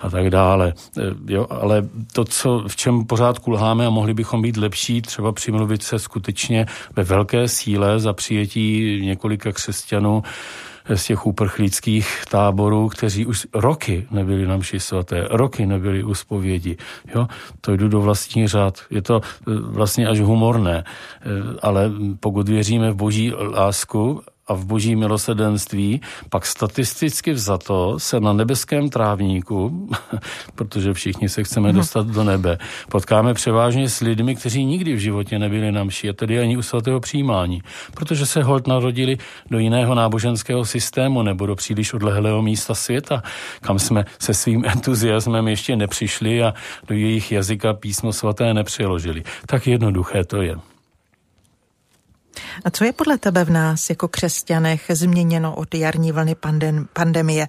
a 0.00 0.10
tak 0.10 0.30
dále. 0.30 0.74
Jo, 1.28 1.46
ale 1.50 1.88
to, 2.12 2.24
co, 2.24 2.64
v 2.68 2.76
čem 2.76 3.05
pořád 3.06 3.38
kulháme 3.38 3.86
a 3.86 3.90
mohli 3.90 4.14
bychom 4.14 4.42
být 4.42 4.56
lepší, 4.56 5.02
třeba 5.02 5.32
přimluvit 5.32 5.82
se 5.82 5.98
skutečně 5.98 6.66
ve 6.96 7.04
velké 7.04 7.48
síle 7.48 8.00
za 8.00 8.12
přijetí 8.12 9.00
několika 9.02 9.52
křesťanů 9.52 10.22
z 10.94 11.04
těch 11.04 11.26
uprchlíckých 11.26 12.24
táborů, 12.30 12.88
kteří 12.88 13.26
už 13.26 13.46
roky 13.54 14.06
nebyli 14.10 14.46
na 14.46 14.56
mši 14.56 14.80
svaté, 14.80 15.28
roky 15.30 15.66
nebyli 15.66 16.04
u 16.04 16.14
spovědi. 16.14 16.76
Jo? 17.14 17.26
To 17.60 17.76
jdu 17.76 17.88
do 17.88 18.00
vlastní 18.00 18.48
řád. 18.48 18.80
Je 18.90 19.02
to 19.02 19.20
eh, 19.24 19.50
vlastně 19.60 20.08
až 20.08 20.20
humorné, 20.20 20.84
eh, 20.84 21.28
ale 21.62 21.90
pokud 22.20 22.48
věříme 22.48 22.90
v 22.90 22.94
boží 22.94 23.32
lásku 23.32 24.22
a 24.46 24.54
v 24.54 24.64
boží 24.64 24.96
milosedenství, 24.96 26.00
pak 26.30 26.46
statisticky 26.46 27.32
vzato 27.32 27.98
se 27.98 28.20
na 28.20 28.32
nebeském 28.32 28.88
trávníku, 28.88 29.88
protože 30.54 30.92
všichni 30.92 31.28
se 31.28 31.44
chceme 31.44 31.68
mhm. 31.68 31.76
dostat 31.76 32.06
do 32.06 32.24
nebe, 32.24 32.58
potkáme 32.88 33.34
převážně 33.34 33.88
s 33.88 34.00
lidmi, 34.00 34.36
kteří 34.36 34.64
nikdy 34.64 34.94
v 34.94 34.98
životě 34.98 35.38
nebyli 35.38 35.72
na 35.72 35.84
mši, 35.84 36.08
a 36.08 36.12
tedy 36.12 36.40
ani 36.40 36.56
u 36.56 36.62
svatého 36.62 37.00
přijímání, 37.00 37.62
protože 37.94 38.26
se 38.26 38.42
hold 38.42 38.66
narodili 38.66 39.18
do 39.50 39.58
jiného 39.58 39.94
náboženského 39.94 40.64
systému 40.64 41.22
nebo 41.22 41.46
do 41.46 41.54
příliš 41.54 41.94
odlehlého 41.94 42.42
místa 42.42 42.74
světa, 42.74 43.22
kam 43.60 43.78
jsme 43.78 44.04
se 44.18 44.34
svým 44.34 44.64
entuziasmem 44.64 45.48
ještě 45.48 45.76
nepřišli 45.76 46.42
a 46.42 46.54
do 46.88 46.94
jejich 46.94 47.32
jazyka 47.32 47.74
písmo 47.74 48.12
svaté 48.12 48.54
nepřeložili. 48.54 49.22
Tak 49.46 49.66
jednoduché 49.66 50.24
to 50.24 50.42
je. 50.42 50.75
A 52.64 52.70
co 52.70 52.84
je 52.84 52.92
podle 52.92 53.18
tebe 53.18 53.44
v 53.44 53.50
nás 53.50 53.90
jako 53.90 54.08
křesťanech 54.08 54.84
změněno 54.88 55.54
od 55.54 55.74
jarní 55.74 56.12
vlny 56.12 56.36
pandemie? 56.92 57.46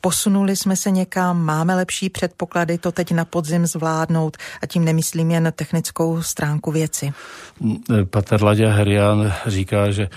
Posunuli 0.00 0.56
jsme 0.56 0.76
se 0.76 0.90
někam, 0.90 1.44
máme 1.44 1.74
lepší 1.74 2.10
předpoklady 2.10 2.78
to 2.78 2.92
teď 2.92 3.12
na 3.12 3.24
podzim 3.24 3.66
zvládnout 3.66 4.36
a 4.62 4.66
tím 4.66 4.84
nemyslím 4.84 5.30
jen 5.30 5.52
technickou 5.56 6.22
stránku 6.22 6.70
věci. 6.70 7.12
Pater 8.10 8.42
Ladě 8.42 8.66
Herian 8.66 9.32
říká, 9.46 9.90
že 9.90 10.08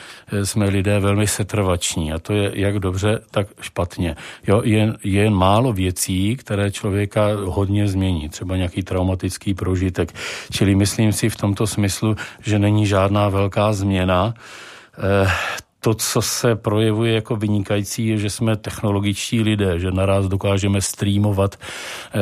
jsme 0.44 0.66
lidé 0.66 1.00
velmi 1.00 1.28
setrvační 1.28 2.14
a 2.14 2.20
to 2.20 2.34
je 2.34 2.52
jak 2.54 2.80
dobře, 2.80 3.20
tak 3.32 3.48
špatně. 3.62 4.16
Jo, 4.48 4.62
je, 4.64 4.94
je 5.04 5.24
jen 5.24 5.34
málo 5.34 5.74
věcí, 5.74 6.36
které 6.36 6.72
člověka 6.72 7.28
hodně 7.46 7.88
změní, 7.88 8.30
třeba 8.30 8.58
nějaký 8.58 8.84
traumatický 8.84 9.54
prožitek. 9.54 10.14
Čili 10.52 10.76
myslím 10.76 11.14
si 11.14 11.30
v 11.30 11.36
tomto 11.36 11.68
smyslu, 11.68 12.16
že 12.42 12.60
není 12.60 12.88
žádná 12.88 13.30
velká 13.30 13.74
změna. 13.74 14.34
Eh, 14.98 15.32
to, 15.84 15.94
co 15.94 16.22
se 16.22 16.56
projevuje 16.56 17.14
jako 17.14 17.36
vynikající, 17.36 18.08
je, 18.08 18.18
že 18.18 18.30
jsme 18.30 18.56
technologičtí 18.56 19.42
lidé, 19.42 19.80
že 19.80 19.92
naraz 19.92 20.28
dokážeme 20.28 20.82
streamovat, 20.82 21.56
eh, 22.14 22.20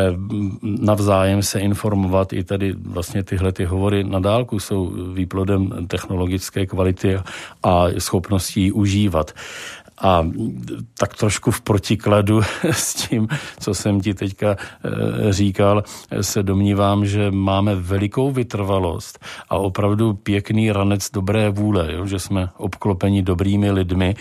navzájem 0.64 1.44
se 1.44 1.60
informovat. 1.60 2.34
I 2.34 2.44
tady 2.44 2.74
vlastně 2.74 3.24
tyhle 3.24 3.52
ty 3.52 3.66
hovory 3.66 4.04
na 4.04 4.20
dálku 4.20 4.60
jsou 4.60 5.14
výplodem 5.14 5.88
technologické 5.88 6.66
kvality 6.66 7.20
a 7.64 7.86
schopností 7.98 8.72
užívat. 8.72 9.34
A 10.02 10.28
tak 10.98 11.16
trošku 11.16 11.52
v 11.52 11.62
protikladu 11.62 12.42
s 12.72 12.94
tím, 12.96 13.28
co 13.60 13.74
jsem 13.74 14.02
ti 14.02 14.14
teďka 14.14 14.56
eh, 14.56 15.34
říkal, 15.34 15.84
se 16.22 16.44
domnívám, 16.44 17.06
že 17.06 17.32
máme 17.32 17.76
velikou 17.76 18.32
vytrvalost 18.32 19.20
a 19.50 19.58
opravdu 19.58 20.14
pěkný 20.14 20.72
ranec 20.72 21.12
dobré 21.12 21.50
vůle, 21.50 21.94
jo? 21.94 22.06
že 22.06 22.20
jsme 22.20 22.50
obklopeni 22.58 23.22
dobrými 23.22 23.72
lidmi, 23.72 24.16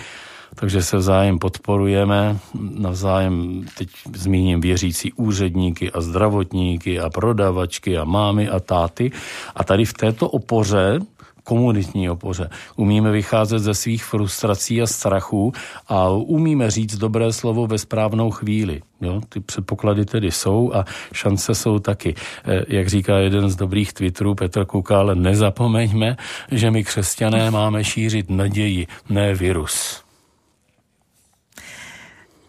takže 0.55 0.83
se 0.83 0.97
vzájem 0.97 1.39
podporujeme, 1.39 2.39
navzájem, 2.79 3.65
teď 3.79 3.89
zmíním 4.17 4.61
věřící 4.61 5.13
úředníky 5.13 5.93
a 5.93 6.01
zdravotníky 6.01 7.01
a 7.01 7.11
prodavačky 7.11 7.99
a 7.99 8.05
mámy 8.05 8.49
a 8.49 8.61
táty. 8.61 9.13
A 9.55 9.65
tady 9.65 9.85
v 9.85 9.93
této 9.93 10.29
opoře 10.29 11.01
komunitní 11.49 12.11
opoře. 12.11 12.51
Umíme 12.77 13.11
vycházet 13.11 13.59
ze 13.59 13.75
svých 13.75 14.05
frustrací 14.05 14.83
a 14.83 14.87
strachů 14.87 15.53
a 15.89 16.09
umíme 16.09 16.71
říct 16.71 16.97
dobré 16.97 17.33
slovo 17.33 17.67
ve 17.67 17.79
správnou 17.79 18.31
chvíli. 18.31 18.83
Jo, 19.01 19.21
ty 19.29 19.41
předpoklady 19.41 20.05
tedy 20.05 20.31
jsou 20.31 20.73
a 20.75 20.85
šance 21.13 21.55
jsou 21.55 21.79
taky. 21.79 22.15
Eh, 22.45 22.65
jak 22.69 22.89
říká 22.89 23.19
jeden 23.19 23.49
z 23.51 23.57
dobrých 23.57 23.93
Twitterů 23.93 24.35
Petr 24.35 24.65
Kukal, 24.65 25.15
nezapomeňme, 25.15 26.17
že 26.51 26.71
my 26.71 26.85
křesťané 26.85 27.51
máme 27.51 27.85
šířit 27.85 28.31
naději, 28.31 28.87
ne 29.09 29.35
virus. 29.35 30.05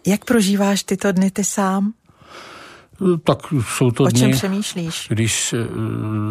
Jak 0.07 0.25
prožíváš 0.25 0.83
tyto 0.83 1.12
dny 1.12 1.31
ty 1.31 1.43
sám? 1.43 1.93
Tak 3.23 3.37
jsou 3.62 3.91
to 3.91 4.04
o 4.04 4.08
dny, 4.08 4.19
čem 4.19 4.31
přemýšlíš? 4.31 5.08
Když 5.10 5.54
eh, 5.54 5.58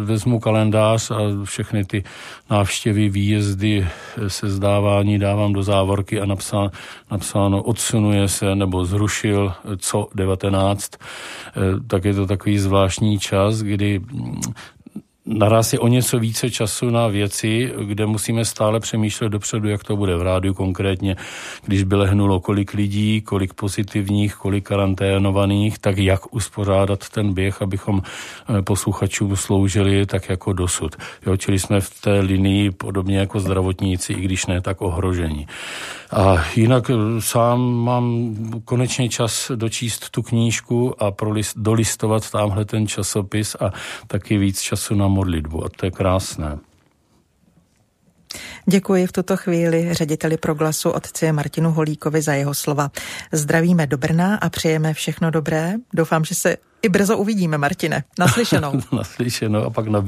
vezmu 0.03 0.39
kalendář 0.39 1.11
a 1.11 1.17
všechny 1.43 1.85
ty 1.85 2.03
návštěvy, 2.49 3.09
výjezdy, 3.09 3.87
eh, 4.17 4.29
sezdávání 4.29 5.19
dávám 5.19 5.53
do 5.53 5.63
závorky 5.63 6.19
a 6.21 6.25
napsáno, 6.25 6.71
napsáno 7.11 7.63
odsunuje 7.63 8.27
se 8.27 8.55
nebo 8.55 8.85
zrušil 8.85 9.53
co 9.77 10.07
19, 10.15 10.91
tak 11.87 12.05
je 12.05 12.13
to 12.13 12.25
takový 12.25 12.59
zvláštní 12.59 13.19
čas, 13.19 13.61
kdy 13.61 13.99
mm, 13.99 14.41
naraz 15.29 15.73
je 15.73 15.79
o 15.79 15.87
něco 15.87 16.19
více 16.19 16.51
času 16.51 16.89
na 16.89 17.07
věci, 17.07 17.73
kde 17.83 18.05
musíme 18.05 18.45
stále 18.45 18.79
přemýšlet 18.79 19.29
dopředu, 19.29 19.67
jak 19.67 19.83
to 19.83 19.95
bude 19.95 20.17
v 20.17 20.21
rádiu 20.21 20.53
konkrétně, 20.53 21.15
když 21.65 21.83
by 21.83 21.95
lehnulo 21.95 22.39
kolik 22.39 22.73
lidí, 22.73 23.21
kolik 23.21 23.53
pozitivních, 23.53 24.35
kolik 24.35 24.67
karanténovaných, 24.67 25.79
tak 25.79 25.97
jak 25.97 26.33
uspořádat 26.33 27.09
ten 27.09 27.33
běh, 27.33 27.61
abychom 27.61 28.01
eh, 28.01 28.61
posluchačům 28.61 29.35
sloužili 29.35 30.05
tak 30.05 30.29
jako 30.29 30.53
dosud. 30.53 30.95
Jo, 31.25 31.37
čili 31.37 31.59
jsme 31.59 31.81
v 31.81 32.01
té 32.01 32.19
linii 32.19 32.71
podobně 32.71 33.17
jako 33.17 33.39
zdravotníci, 33.39 34.13
i 34.13 34.21
když 34.21 34.45
ne 34.45 34.61
tak 34.61 34.81
ohrožení. 34.81 35.47
A 36.11 36.45
jinak 36.55 36.89
eh, 36.89 36.93
sám 37.19 37.61
mám 37.61 38.35
konečně 38.65 39.09
čas 39.09 39.51
dočíst 39.55 40.09
tu 40.09 40.21
knížku 40.21 41.03
a 41.03 41.11
prolist, 41.11 41.57
dolistovat 41.57 42.31
tamhle 42.31 42.65
ten 42.65 42.87
časopis 42.87 43.55
a 43.59 43.73
taky 44.07 44.37
víc 44.37 44.61
času 44.61 44.95
na 44.95 45.07
modlitbu. 45.19 45.65
A 45.65 45.69
to 45.69 45.85
je 45.85 45.91
krásné. 45.91 46.57
Děkuji 48.65 49.07
v 49.07 49.11
tuto 49.11 49.37
chvíli 49.37 49.93
řediteli 49.93 50.37
proglasu 50.37 50.89
otci 50.89 51.31
Martinu 51.31 51.71
Holíkovi 51.71 52.21
za 52.21 52.33
jeho 52.33 52.53
slova. 52.53 52.91
Zdravíme 53.31 53.87
do 53.87 53.97
Brna 53.97 54.35
a 54.35 54.49
přejeme 54.49 54.93
všechno 54.93 55.31
dobré. 55.31 55.73
Doufám, 55.93 56.25
že 56.25 56.35
se 56.35 56.57
i 56.81 56.89
brzo 56.89 57.17
uvidíme, 57.17 57.57
Martine. 57.57 58.03
Naslyšenou. 58.19 58.81
Naslyšenou 58.91 59.63
a 59.63 59.69
pak 59.69 59.87
na 59.87 59.99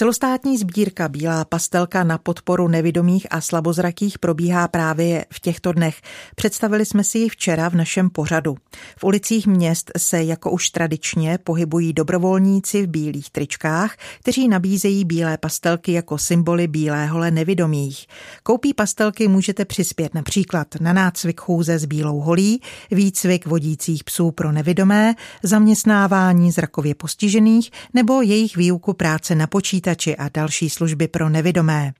Celostátní 0.00 0.58
sbírka 0.58 1.08
Bílá 1.08 1.44
pastelka 1.44 2.04
na 2.04 2.18
podporu 2.18 2.68
nevidomých 2.68 3.26
a 3.30 3.40
slabozrakých 3.40 4.18
probíhá 4.18 4.68
právě 4.68 5.24
v 5.32 5.40
těchto 5.40 5.72
dnech. 5.72 6.00
Představili 6.36 6.86
jsme 6.86 7.04
si 7.04 7.18
ji 7.18 7.28
včera 7.28 7.68
v 7.68 7.74
našem 7.74 8.10
pořadu. 8.10 8.56
V 8.98 9.04
ulicích 9.04 9.46
měst 9.46 9.90
se 9.98 10.22
jako 10.22 10.50
už 10.50 10.70
tradičně 10.70 11.38
pohybují 11.44 11.92
dobrovolníci 11.92 12.82
v 12.82 12.86
bílých 12.86 13.30
tričkách, 13.30 13.96
kteří 14.20 14.48
nabízejí 14.48 15.04
bílé 15.04 15.38
pastelky 15.38 15.92
jako 15.92 16.18
symboly 16.18 16.68
bílého 16.68 17.30
nevidomých. 17.30 18.06
Koupí 18.42 18.74
pastelky 18.74 19.28
můžete 19.28 19.64
přispět 19.64 20.14
například 20.14 20.68
na 20.80 20.92
nácvik 20.92 21.40
chůze 21.40 21.78
s 21.78 21.84
bílou 21.84 22.20
holí, 22.20 22.60
výcvik 22.90 23.46
vodících 23.46 24.04
psů 24.04 24.30
pro 24.30 24.52
nevidomé, 24.52 25.14
zaměstnávání 25.42 26.50
zrakově 26.50 26.94
postižených 26.94 27.70
nebo 27.94 28.22
jejich 28.22 28.56
výuku 28.56 28.92
práce 28.92 29.34
na 29.34 29.46
počítači 29.46 29.89
počítači 29.90 30.16
a 30.16 30.28
další 30.34 30.70
služby 30.70 31.08
pro 31.08 31.28
nevidomé. 31.28 31.92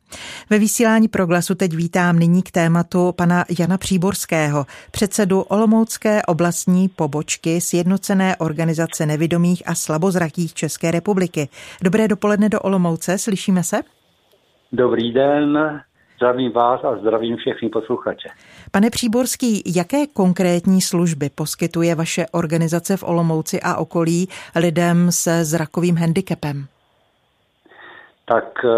Ve 0.50 0.58
vysílání 0.58 1.08
proglasu 1.08 1.54
teď 1.54 1.74
vítám 1.74 2.18
nyní 2.18 2.42
k 2.42 2.50
tématu 2.50 3.12
pana 3.12 3.44
Jana 3.58 3.78
Příborského, 3.78 4.66
předsedu 4.90 5.40
Olomoucké 5.40 6.22
oblastní 6.22 6.88
pobočky 6.88 7.60
Sjednocené 7.60 8.36
organizace 8.36 9.06
nevidomých 9.06 9.62
a 9.66 9.74
slabozrakých 9.74 10.54
České 10.54 10.90
republiky. 10.90 11.48
Dobré 11.82 12.08
dopoledne 12.08 12.48
do 12.48 12.60
Olomouce, 12.60 13.18
slyšíme 13.18 13.62
se? 13.62 13.80
Dobrý 14.72 15.12
den, 15.12 15.58
zdravím 16.16 16.52
vás 16.52 16.80
a 16.84 16.96
zdravím 17.00 17.36
všechny 17.36 17.68
posluchače. 17.68 18.28
Pane 18.70 18.90
Příborský, 18.90 19.62
jaké 19.76 20.06
konkrétní 20.06 20.80
služby 20.80 21.30
poskytuje 21.34 21.94
vaše 21.94 22.26
organizace 22.32 22.96
v 22.96 23.02
Olomouci 23.02 23.60
a 23.60 23.76
okolí 23.76 24.28
lidem 24.56 25.12
se 25.12 25.44
zrakovým 25.44 25.96
handicapem? 25.96 26.66
Tak 28.30 28.64
eh, 28.64 28.68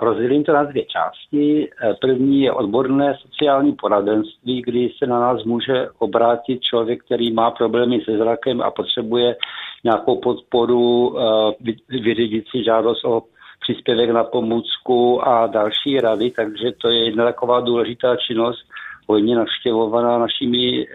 rozdělím 0.00 0.44
to 0.44 0.52
na 0.52 0.64
dvě 0.64 0.84
části. 0.84 1.68
Eh, 1.70 1.94
první 2.00 2.42
je 2.42 2.52
odborné 2.52 3.16
sociální 3.22 3.72
poradenství, 3.72 4.62
kdy 4.62 4.90
se 4.98 5.06
na 5.06 5.20
nás 5.20 5.44
může 5.44 5.88
obrátit 5.98 6.60
člověk, 6.62 7.04
který 7.04 7.32
má 7.32 7.50
problémy 7.50 8.00
se 8.04 8.18
zrakem 8.18 8.62
a 8.62 8.70
potřebuje 8.70 9.36
nějakou 9.84 10.20
podporu, 10.20 11.16
eh, 11.18 11.72
vyřídit 11.88 12.44
si 12.50 12.64
žádost 12.64 13.04
o 13.04 13.22
příspěvek 13.60 14.10
na 14.10 14.24
pomůcku 14.24 15.28
a 15.28 15.46
další 15.46 16.00
rady, 16.00 16.30
takže 16.30 16.72
to 16.82 16.88
je 16.88 17.04
jedna 17.04 17.24
taková 17.24 17.60
důležitá 17.60 18.16
činnost, 18.16 18.64
hodně 19.06 19.36
navštěvovaná 19.36 20.18
našimi 20.18 20.86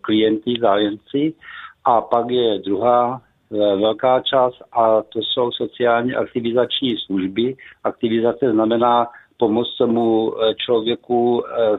klienty, 0.00 0.54
zájemci. 0.60 1.34
A 1.84 2.00
pak 2.00 2.30
je 2.30 2.58
druhá 2.58 3.20
velká 3.58 4.20
část 4.20 4.62
a 4.72 5.02
to 5.02 5.18
jsou 5.18 5.50
sociálně 5.52 6.14
aktivizační 6.14 6.96
služby. 6.96 7.56
Aktivizace 7.84 8.52
znamená 8.52 9.06
pomoct 9.36 9.76
tomu 9.76 10.34
eh, 10.34 10.54
člověku 10.54 11.44
eh, 11.46 11.78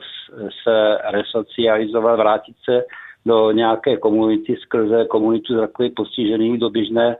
se 0.63 0.97
resocializovat, 1.11 2.19
vrátit 2.19 2.55
se 2.63 2.83
do 3.25 3.51
nějaké 3.51 3.97
komunity 3.97 4.55
skrze 4.61 5.05
komunitu 5.05 5.53
zrakově 5.53 5.91
postižených 5.95 6.59
do 6.59 6.69
běžné 6.69 7.15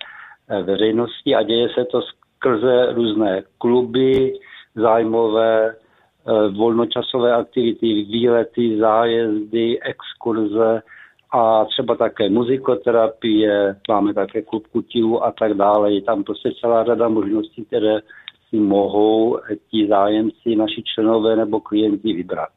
veřejnosti 0.64 1.36
a 1.36 1.44
děje 1.44 1.70
se 1.70 1.86
to 1.86 2.02
skrze 2.02 2.94
různé 2.94 3.44
kluby, 3.58 4.34
zájmové, 4.76 5.76
volnočasové 6.58 7.34
aktivity, 7.34 8.04
výlety, 8.04 8.78
zájezdy, 8.78 9.80
exkurze, 9.82 10.82
a 11.34 11.66
třeba 11.66 11.96
také 11.96 12.30
muzikoterapie, 12.30 13.76
máme 13.90 14.14
také 14.14 14.42
klub 14.42 14.68
kutilů 14.68 15.24
a 15.24 15.32
tak 15.40 15.54
dále. 15.54 15.94
Je 15.94 16.02
tam 16.02 16.24
prostě 16.24 16.50
celá 16.62 16.84
řada 16.84 17.10
možností, 17.10 17.66
které 17.66 18.00
si 18.50 18.58
mohou 18.60 19.40
ti 19.72 19.88
zájemci, 19.88 20.56
naši 20.56 20.84
členové 20.96 21.36
nebo 21.36 21.60
klienti 21.60 22.14
vybrat. 22.14 22.50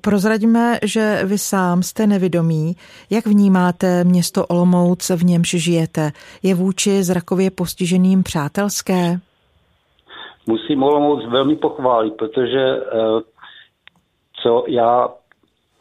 Prozradíme, 0.00 0.78
že 0.82 1.20
vy 1.24 1.38
sám 1.38 1.82
jste 1.82 2.06
nevědomý. 2.06 2.72
Jak 3.10 3.26
vnímáte 3.26 4.04
město 4.04 4.46
Olomouc, 4.46 5.10
v 5.10 5.24
němž 5.24 5.48
žijete? 5.48 6.10
Je 6.42 6.54
vůči 6.54 7.02
zrakově 7.02 7.50
postiženým 7.50 8.22
přátelské? 8.22 9.20
Musím 10.46 10.82
Olomouc 10.82 11.24
velmi 11.30 11.56
pochválit, 11.56 12.14
protože 12.14 12.60
eh, 12.60 13.20
co 14.42 14.64
já 14.68 15.08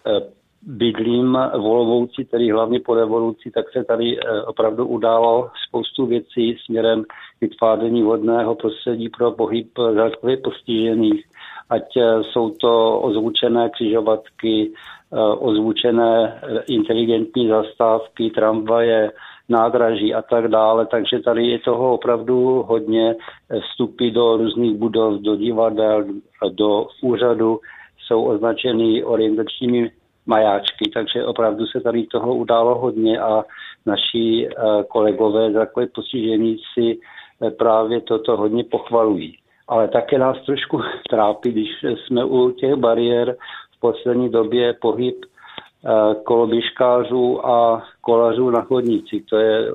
eh, 0.08 0.37
bydlím 0.68 1.38
v 1.54 1.66
Olomouci, 1.66 2.26
tedy 2.26 2.52
hlavně 2.52 2.80
po 2.80 2.96
revoluci, 2.96 3.52
tak 3.52 3.66
se 3.72 3.84
tady 3.84 4.20
eh, 4.20 4.42
opravdu 4.42 4.88
událo 4.88 5.50
spoustu 5.68 6.06
věcí 6.06 6.58
směrem 6.66 7.04
vytváření 7.42 8.04
vodného 8.04 8.56
prostředí 8.56 9.10
pro 9.10 9.32
pohyb 9.32 9.68
zrakově 9.94 10.38
postižených, 10.38 11.26
ať 11.70 11.98
eh, 11.98 12.24
jsou 12.24 12.50
to 12.50 13.00
ozvučené 13.00 13.70
křižovatky, 13.70 14.72
eh, 15.14 15.20
ozvučené 15.20 16.42
inteligentní 16.68 17.48
zastávky, 17.48 18.30
tramvaje, 18.30 19.12
nádraží 19.50 20.14
a 20.14 20.22
tak 20.22 20.48
dále, 20.48 20.86
takže 20.86 21.20
tady 21.20 21.48
je 21.48 21.60
toho 21.60 21.94
opravdu 21.94 22.66
hodně. 22.68 23.16
Vstupy 23.62 24.12
do 24.12 24.38
různých 24.38 24.78
budov, 24.78 25.22
do 25.22 25.36
divadel, 25.36 26.06
do 26.52 26.88
úřadu 27.02 27.60
jsou 28.08 28.24
označeny 28.24 29.04
orientačními 29.04 29.92
majáčky, 30.28 30.90
takže 30.94 31.26
opravdu 31.26 31.66
se 31.66 31.82
tady 31.82 32.04
toho 32.04 32.36
událo 32.36 32.76
hodně 32.76 33.20
a 33.20 33.44
naši 33.86 34.48
eh, 34.48 34.84
kolegové 34.88 35.54
takové 35.54 35.88
postižení 35.88 36.58
si 36.74 37.00
eh, 37.42 37.52
právě 37.52 38.02
toto 38.02 38.38
hodně 38.38 38.64
pochvalují. 38.64 39.38
Ale 39.68 39.88
také 39.88 40.18
nás 40.20 40.38
trošku 40.46 40.82
trápí, 41.10 41.52
když 41.52 41.70
jsme 41.84 42.26
u 42.26 42.52
těch 42.52 42.76
bariér 42.76 43.36
v 43.78 43.80
poslední 43.80 44.30
době 44.30 44.74
pohyb 44.74 45.16
eh, 45.26 46.16
koloběžkářů 46.24 47.48
a 47.48 47.84
kolařů 48.02 48.50
na 48.50 48.62
chodníci. 48.62 49.24
To 49.30 49.38
je 49.38 49.72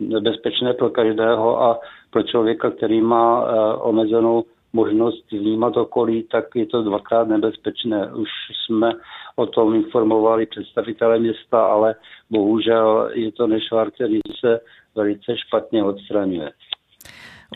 nebezpečné 0.00 0.74
pro 0.74 0.90
každého 0.90 1.62
a 1.62 1.80
pro 2.10 2.22
člověka, 2.22 2.70
který 2.70 3.00
má 3.00 3.44
omezenou 3.80 4.44
možnost 4.72 5.32
vnímat 5.32 5.76
okolí, 5.76 6.22
tak 6.22 6.44
je 6.54 6.66
to 6.66 6.82
dvakrát 6.82 7.28
nebezpečné. 7.28 8.14
Už 8.14 8.28
jsme 8.66 8.92
o 9.36 9.46
tom 9.46 9.74
informovali 9.74 10.46
představitelé 10.46 11.18
města, 11.18 11.66
ale 11.66 11.94
bohužel 12.30 13.10
je 13.14 13.32
to 13.32 13.46
nešvar, 13.46 13.90
který 13.90 14.20
se 14.40 14.60
velice 14.94 15.36
špatně 15.46 15.84
odstraňuje. 15.84 16.50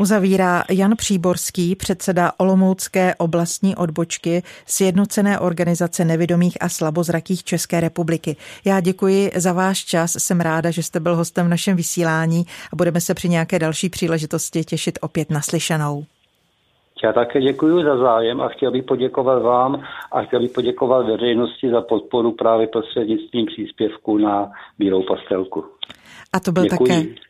Uzavírá 0.01 0.65
Jan 0.71 0.97
Příborský, 0.97 1.77
předseda 1.77 2.33
Olomoucké 2.39 3.15
oblastní 3.15 3.77
odbočky 3.77 4.43
Sjednocené 4.67 5.39
organizace 5.39 6.05
nevidomých 6.05 6.63
a 6.63 6.69
slabozrakých 6.69 7.45
České 7.45 7.81
republiky. 7.81 8.37
Já 8.65 8.81
děkuji 8.81 9.31
za 9.37 9.53
váš 9.53 9.85
čas, 9.85 10.13
jsem 10.19 10.41
ráda, 10.41 10.71
že 10.71 10.83
jste 10.83 11.01
byl 11.01 11.17
hostem 11.17 11.47
v 11.47 11.51
našem 11.51 11.77
vysílání 11.77 12.45
a 12.73 12.77
budeme 12.77 13.01
se 13.01 13.15
při 13.15 13.29
nějaké 13.29 13.59
další 13.59 13.89
příležitosti 13.89 14.65
těšit 14.65 14.99
opět 15.03 15.31
naslyšenou. 15.31 16.05
Já 17.05 17.13
také 17.13 17.41
děkuji 17.41 17.85
za 17.85 17.97
zájem 17.97 18.41
a 18.41 18.49
chtěl 18.49 18.71
bych 18.71 18.85
poděkovat 18.85 19.43
vám 19.43 19.83
a 20.13 20.23
chtěl 20.23 20.41
bych 20.41 20.51
poděkovat 20.51 21.07
veřejnosti 21.07 21.71
za 21.71 21.81
podporu 21.81 22.33
právě 22.33 22.67
prostřednictvím 22.67 23.47
příspěvku 23.47 24.19
na 24.19 24.51
Bílou 24.79 25.03
pastelku. 25.03 25.65
A 26.33 26.41
to 26.41 26.53
byl 26.53 26.63
děkuji. 26.63 26.89
také 26.89 27.30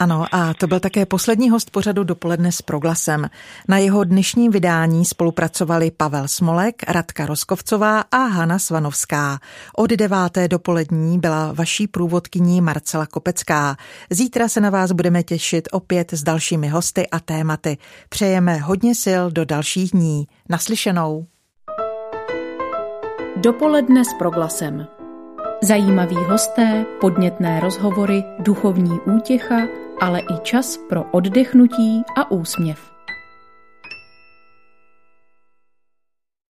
ano, 0.00 0.26
a 0.32 0.54
to 0.54 0.66
byl 0.66 0.80
také 0.80 1.06
poslední 1.06 1.50
host 1.50 1.70
pořadu 1.70 2.04
dopoledne 2.04 2.52
s 2.52 2.62
proglasem. 2.62 3.30
Na 3.68 3.78
jeho 3.78 4.04
dnešním 4.04 4.52
vydání 4.52 5.04
spolupracovali 5.04 5.90
Pavel 5.90 6.28
Smolek, 6.28 6.82
Radka 6.88 7.26
Roskovcová 7.26 8.00
a 8.00 8.16
Hana 8.16 8.58
Svanovská. 8.58 9.38
Od 9.76 9.90
deváté 9.90 10.48
dopolední 10.48 11.18
byla 11.18 11.52
vaší 11.52 11.86
průvodkyní 11.86 12.60
Marcela 12.60 13.06
Kopecká. 13.06 13.76
Zítra 14.10 14.48
se 14.48 14.60
na 14.60 14.70
vás 14.70 14.92
budeme 14.92 15.22
těšit 15.22 15.68
opět 15.72 16.12
s 16.12 16.22
dalšími 16.22 16.68
hosty 16.68 17.08
a 17.08 17.20
tématy. 17.20 17.78
Přejeme 18.08 18.56
hodně 18.56 18.94
sil 19.04 19.22
do 19.30 19.44
dalších 19.44 19.90
dní. 19.90 20.26
Naslyšenou. 20.48 21.26
Dopoledne 23.36 24.04
s 24.04 24.14
proglasem. 24.18 24.86
Zajímaví 25.62 26.16
hosté, 26.16 26.84
podnětné 27.00 27.60
rozhovory, 27.60 28.24
duchovní 28.38 29.00
útěcha, 29.00 29.56
ale 30.00 30.20
i 30.20 30.38
čas 30.42 30.76
pro 30.88 31.04
oddechnutí 31.10 32.02
a 32.16 32.30
úsměv. 32.30 32.89